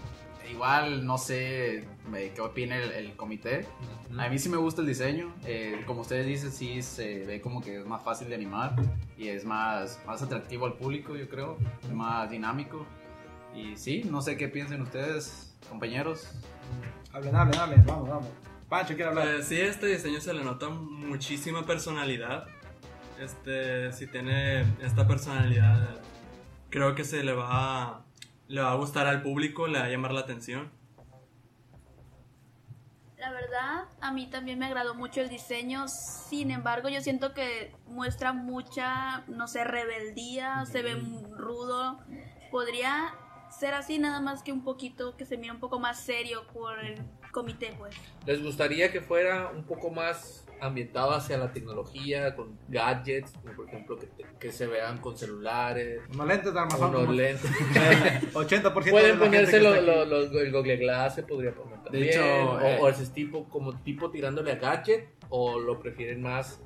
[0.51, 1.85] igual no sé
[2.15, 3.65] eh, qué opina el, el comité.
[4.17, 5.33] A mí sí me gusta el diseño.
[5.45, 8.75] eh, como ustedes dicen, sí se ve como que es más fácil de animar
[9.17, 11.57] y es más, más atractivo al público, yo creo.
[11.83, 12.85] Es más dinámico.
[13.55, 16.29] Y sí, no sé qué piensen ustedes, compañeros.
[17.13, 18.27] Hablen, hablen, hablen, vamos, vamos.
[18.69, 19.27] Pancho quiere hablar.
[19.35, 22.47] Pues sí, este diseño se le nota muchísima personalidad.
[23.19, 25.99] Este, si tiene esta personalidad,
[26.69, 28.05] creo que se le va a,
[28.51, 30.69] le va a gustar al público, le va a llamar la atención.
[33.17, 35.87] La verdad, a mí también me agradó mucho el diseño.
[35.87, 40.95] Sin embargo, yo siento que muestra mucha, no sé, rebeldía, se ve
[41.37, 41.99] rudo.
[42.49, 43.13] Podría
[43.57, 46.77] ser así nada más que un poquito, que se mira un poco más serio por
[46.83, 47.95] el comité, pues.
[48.25, 53.67] ¿Les gustaría que fuera un poco más ambientado hacia la tecnología, con gadgets, como por
[53.67, 54.07] ejemplo que,
[54.39, 56.95] que se vean con celulares, Unos lentes de armazón.
[56.95, 57.51] unos lentes?
[58.33, 62.09] 80% de Pueden ponerse que lo- lo- los- el Google Glass, se podría poner también.
[62.09, 66.63] hecho, o, eh, o ese tipo, como tipo tirándole a gadget, o lo prefieren más,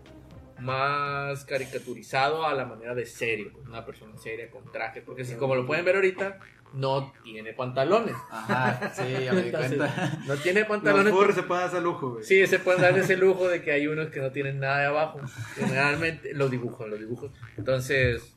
[0.60, 5.02] más caricaturizado a la manera de serio, pues, una persona seria con traje.
[5.02, 6.40] Porque si como lo pueden ver ahorita,
[6.76, 8.16] no tiene pantalones.
[8.30, 10.20] Ajá, sí, ya me di Entonces, cuenta.
[10.28, 11.14] no tiene Los pantalones.
[11.14, 12.24] furries se pueden hacer lujo, güey.
[12.24, 14.86] Sí, se pueden dar ese lujo de que hay unos que no tienen nada de
[14.88, 15.20] abajo.
[15.56, 17.32] Generalmente los dibujos, los dibujos.
[17.58, 18.36] Entonces,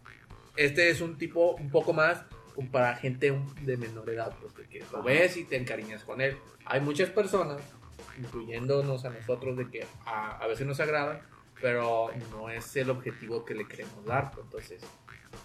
[0.56, 2.22] este es un tipo un poco más
[2.72, 6.36] para gente de menor edad, pues, de que lo ves y te encariñas con él.
[6.64, 7.60] Hay muchas personas,
[8.18, 11.20] incluyéndonos a nosotros, de que a, a veces nos agrada,
[11.60, 14.30] pero no es el objetivo que le queremos dar.
[14.32, 14.82] pues, Entonces,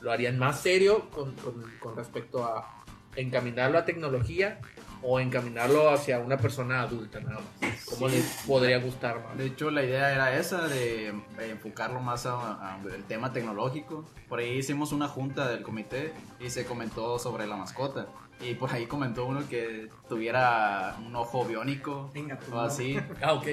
[0.02, 2.83] lo harían más serio con, con- con respecto a
[3.16, 4.60] encaminarlo a tecnología
[5.06, 7.86] o encaminarlo hacia una persona adulta nada más.
[7.86, 8.16] ¿Cómo Sí.
[8.16, 9.38] les podría gustar más?
[9.38, 11.14] De hecho, la idea era esa, de eh,
[11.50, 14.06] enfocarlo más al tema tecnológico.
[14.30, 18.08] Por ahí hicimos una junta del comité y se comentó sobre la mascota.
[18.42, 22.98] Y por ahí comentó uno que tuviera un ojo biónico Venga, o así.
[23.22, 23.48] Ah, ok.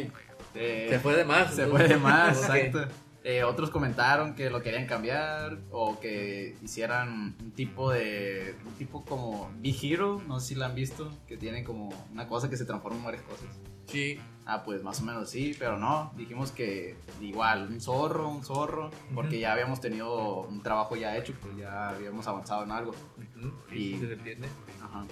[0.54, 1.54] Eh, Se fue de más.
[1.54, 2.54] Se fue de más, Ok.
[2.56, 2.94] exacto.
[3.22, 8.54] Eh, otros comentaron que lo querían cambiar o que hicieran un tipo de.
[8.64, 12.26] Un tipo como Big Hero, no sé si la han visto, que tiene como una
[12.26, 13.46] cosa que se transforma en varias cosas.
[13.86, 14.18] Sí.
[14.46, 16.12] Ah, pues más o menos sí, pero no.
[16.16, 21.34] Dijimos que igual, un zorro, un zorro, porque ya habíamos tenido un trabajo ya hecho,
[21.42, 22.92] pues ya habíamos avanzado en algo.
[23.18, 24.48] Ujú, Y- sí, se entiende.
[24.82, 25.04] Ajá.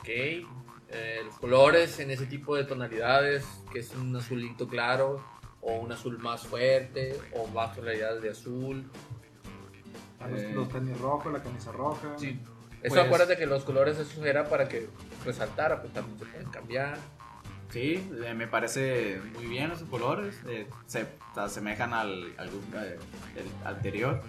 [0.00, 0.08] Ok.
[0.08, 5.22] Eh, los colores en ese tipo de tonalidades, que es un azulito claro,
[5.62, 8.84] o un azul más fuerte, o más tonalidades de azul.
[10.20, 10.52] A Los, Eh.
[10.54, 12.16] los tenis rojos, la camisa roja.
[12.18, 12.38] Sí.
[12.82, 14.88] Eso Pues- acuérdate que los colores eso era para que
[15.24, 16.98] resaltara, pues también se pueden cambiar.
[17.70, 20.40] Sí, eh, me parece muy bien esos colores.
[20.48, 22.98] eh, se se asemejan al, al, eh,
[23.36, 24.20] el anterior.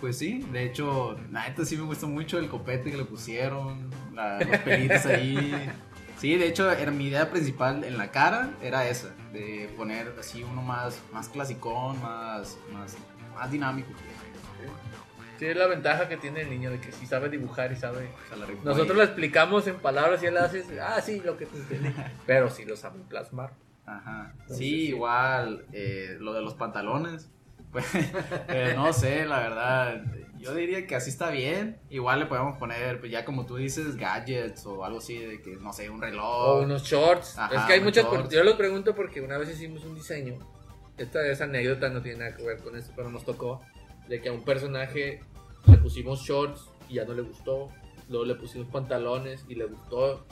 [0.00, 4.38] Pues sí, de hecho, neta sí me gustó mucho el copete que le pusieron, la-
[4.40, 5.36] los pelitos ahí.
[6.24, 10.42] Sí, de hecho, era mi idea principal en la cara era esa, de poner así
[10.42, 12.96] uno más, más clasicón, más, más,
[13.34, 13.90] más dinámico.
[15.38, 18.08] Sí, es la ventaja que tiene el niño de que si sabe dibujar y sabe.
[18.64, 21.94] Nosotros le explicamos en palabras y él hace, ah, sí, lo que te entendí.
[22.26, 23.52] Pero sí lo saben plasmar.
[23.84, 24.30] Ajá.
[24.32, 24.88] Entonces, sí, sí.
[24.88, 27.28] igual eh, lo de los pantalones.
[27.70, 27.86] Pues
[28.48, 30.04] eh, no sé, la verdad.
[30.44, 31.78] Yo diría que así está bien.
[31.90, 35.56] Igual le podemos poner, pues ya como tú dices, gadgets o algo así, de que
[35.56, 36.24] no sé, un reloj.
[36.48, 37.38] O unos shorts.
[37.38, 38.04] Ajá, es que hay muchas.
[38.04, 38.28] shorts.
[38.34, 40.38] Yo lo pregunto porque una vez hicimos un diseño.
[40.96, 43.60] Esta esa anécdota no tiene nada que ver con esto, pero nos tocó
[44.08, 45.20] de que a un personaje
[45.66, 47.70] le pusimos shorts y ya no le gustó.
[48.08, 50.26] Luego le pusimos pantalones y le gustó.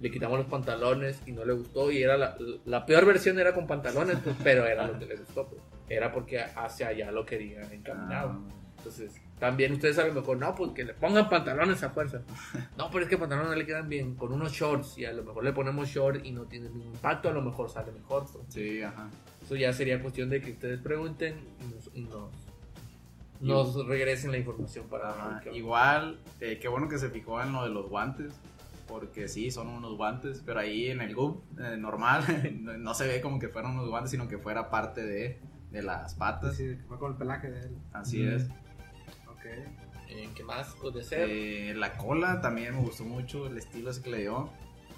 [0.00, 1.92] Le quitamos los pantalones y no le gustó.
[1.92, 2.34] Y era la,
[2.64, 5.46] la peor versión era con pantalones, pues, pero era lo que le gustó.
[5.46, 5.60] pues.
[5.88, 8.30] Era porque hacia allá lo quería encaminado.
[8.30, 12.22] Ah, Entonces, también ustedes a lo mejor, no, pues que le pongan pantalones a fuerza.
[12.78, 15.22] No, pero es que pantalones no le quedan bien con unos shorts y a lo
[15.22, 18.24] mejor le ponemos short y no tiene ningún impacto, a lo mejor sale mejor.
[18.32, 18.44] pues.
[18.48, 19.08] sí, ajá.
[19.44, 22.30] Eso ya sería cuestión de que ustedes pregunten y nos, y nos,
[23.40, 27.42] nos regresen la información para Ajá, ver qué- Igual, eh, qué bueno que se fijó
[27.42, 28.32] en lo de los guantes.
[28.86, 32.24] Porque sí, son unos guantes, pero ahí en el GUP eh, normal
[32.60, 35.38] no, no se ve como que fueran unos guantes, sino que fuera parte de,
[35.70, 36.56] de las patas.
[36.56, 37.76] Sí, que fue con el pelaje de él.
[37.92, 38.28] Así Mm.
[38.34, 38.48] es.
[40.08, 41.28] Eh, ¿Qué más puede ser?
[41.30, 44.50] Eh, la cola también me gustó mucho, el estilo ese que le dio.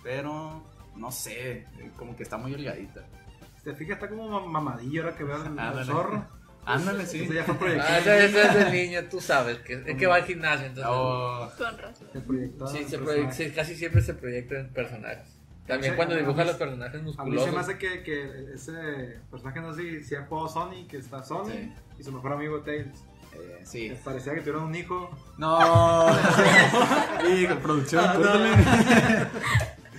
[0.02, 0.62] Pero
[0.96, 3.04] no sé, eh, como que está muy holgadita.
[3.58, 5.84] Si te fijas, está como mam- mamadillo ahora que veo el, el Ándale.
[5.84, 6.26] zorro.
[6.64, 7.24] Ándale, sí.
[7.24, 7.90] Ese ya fue proyectado.
[7.92, 10.92] Ah, ese, ese es el niño, tú sabes, que, es que va al gimnasio, entonces...
[10.94, 12.08] Oh, Con razón.
[12.12, 13.20] Se proyectó Sí, se personaje.
[13.22, 15.36] proye- sí, casi siempre se proyectan personajes.
[15.66, 17.44] También Sí, cuando a mí- dibuja a mí- los personajes A mí musculosos.
[17.46, 21.22] se me hace que, que ese personaje, no sé si, si jugado Sony, que está
[21.22, 21.72] Sony, Sí.
[21.98, 23.04] y su mejor amigo Tails.
[23.34, 23.88] Eh, sí.
[23.88, 25.10] Les parecía que tuvieron un hijo.
[25.38, 26.06] No.
[27.34, 28.50] y con producción, córtale.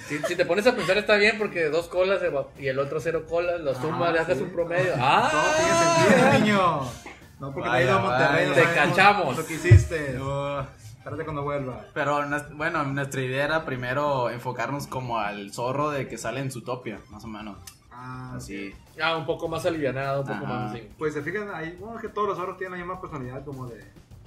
[0.07, 2.19] Si, si te pones a pensar está bien porque dos colas
[2.59, 4.43] y el otro cero colas, lo sumas, Ah, le haces sí.
[4.43, 4.91] un promedio.
[4.91, 5.31] Todo ¡Ah!
[5.57, 6.91] tiene sentido, niño.
[7.39, 8.27] No porque Vaya, te ha ido a Monterrey.
[8.35, 8.47] vaya.
[8.49, 9.37] no Te sabemos cachamos.
[9.37, 10.13] Lo que hiciste.
[10.19, 10.59] No.
[10.59, 11.85] Espérate cuando vuelva.
[11.93, 12.19] Pero
[12.51, 16.99] bueno, nuestra idea era primero enfocarnos como al zorro de que sale en su topia,
[17.09, 17.57] más o menos.
[18.05, 18.73] Ah, Así.
[19.01, 20.53] Ah, un poco más alivianado, un poco Ajá.
[20.65, 20.89] más así.
[20.97, 23.81] Pues se fijan, ahí, bueno, que todos los zorros tienen la misma personalidad como de,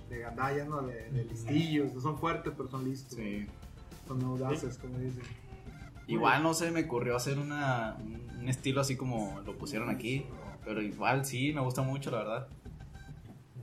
[0.08, 0.80] de gandalla, ¿no?
[0.82, 1.92] De, de listillos.
[1.92, 3.14] No son fuertes, pero son listos.
[3.14, 3.46] Sí.
[4.08, 5.22] Son audaces, como dicen.
[6.06, 10.24] Igual no sé, me ocurrió hacer una, un un estilo así como lo pusieron aquí.
[10.64, 12.48] Pero igual sí, me gusta mucho, la verdad.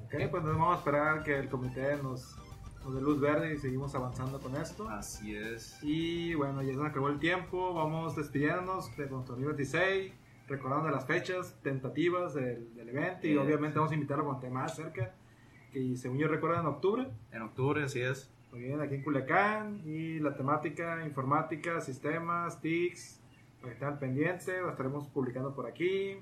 [0.04, 2.36] Ok, pues entonces vamos a esperar que el comité nos,
[2.84, 4.90] nos dé luz verde y seguimos avanzando con esto.
[4.90, 5.80] Así es.
[5.82, 7.74] Y bueno, ya se nos acabó el tiempo.
[7.74, 10.14] Vamos despidiéndonos de nuestro 2026.
[10.48, 13.28] Recordando las fechas tentativas del, del evento.
[13.28, 15.14] Y obviamente vamos a invitarlo cuando esté más cerca.
[15.72, 17.08] Que según yo recuerdo en octubre.
[17.32, 18.30] En octubre, así es.
[18.52, 19.82] Muy bien, aquí en Culiacán.
[19.86, 23.22] Y la temática informática, sistemas, TICs.
[23.62, 24.62] Para que estén al pendiente.
[24.62, 26.18] Lo estaremos publicando por aquí.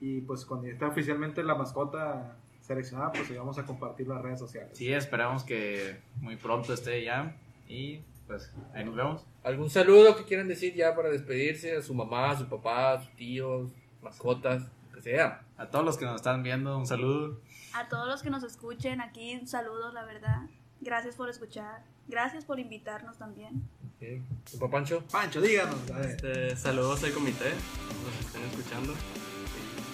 [0.00, 2.36] Y pues cuando ya esté oficialmente la mascota
[2.68, 4.76] seleccionada, pues ahí vamos a compartir las redes sociales.
[4.76, 7.34] Sí, esperamos que muy pronto esté ya.
[7.66, 9.26] Y pues ahí nos vemos.
[9.42, 11.76] ¿Algún saludo que quieran decir ya para despedirse?
[11.76, 15.42] A su mamá, a su papá, a sus tíos, mascotas, lo que sea.
[15.56, 17.40] A todos los que nos están viendo, un saludo.
[17.74, 20.42] A todos los que nos escuchen aquí, saludos, la verdad.
[20.80, 21.82] Gracias por escuchar.
[22.06, 23.68] Gracias por invitarnos también.
[23.96, 24.22] Ok.
[24.50, 25.02] ¿Tu papá Pancho?
[25.10, 25.76] Pancho, díganos.
[26.04, 28.94] Este, saludos al comité, los que estén escuchando.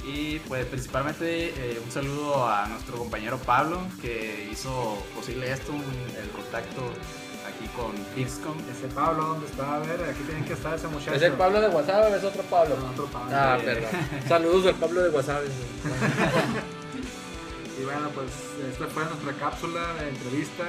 [0.07, 6.16] Y pues principalmente eh, un saludo a nuestro compañero Pablo que hizo posible esto, un-
[6.22, 6.82] el contacto
[7.48, 8.57] aquí con Pixcom.
[8.70, 9.76] Ese Pablo, ¿dónde está?
[9.76, 11.14] A ver, aquí tienen que estar ese muchacho.
[11.14, 12.76] ¿Es el Pablo de WhatsApp o es otro Pablo?
[12.78, 13.30] No, otro Pablo.
[13.34, 13.64] Ah, Eh.
[13.64, 13.90] perdón.
[14.28, 15.42] Saludos al Pablo de WhatsApp.
[17.76, 18.28] Y bueno, pues
[18.70, 20.62] esta fue nuestra cápsula de entrevista.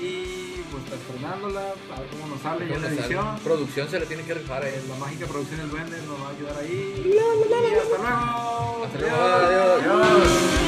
[0.00, 3.38] Y pues está estrenándola, a ver cómo nos sale ya en la edición.
[3.42, 4.82] Producción se le tiene que rifar a él.
[4.88, 7.02] La mágica producción del duende nos va a ayudar ahí.
[7.04, 8.84] Y hasta luego.
[8.84, 9.16] Hasta luego.
[9.16, 9.82] Adiós.
[9.82, 10.65] Adiós.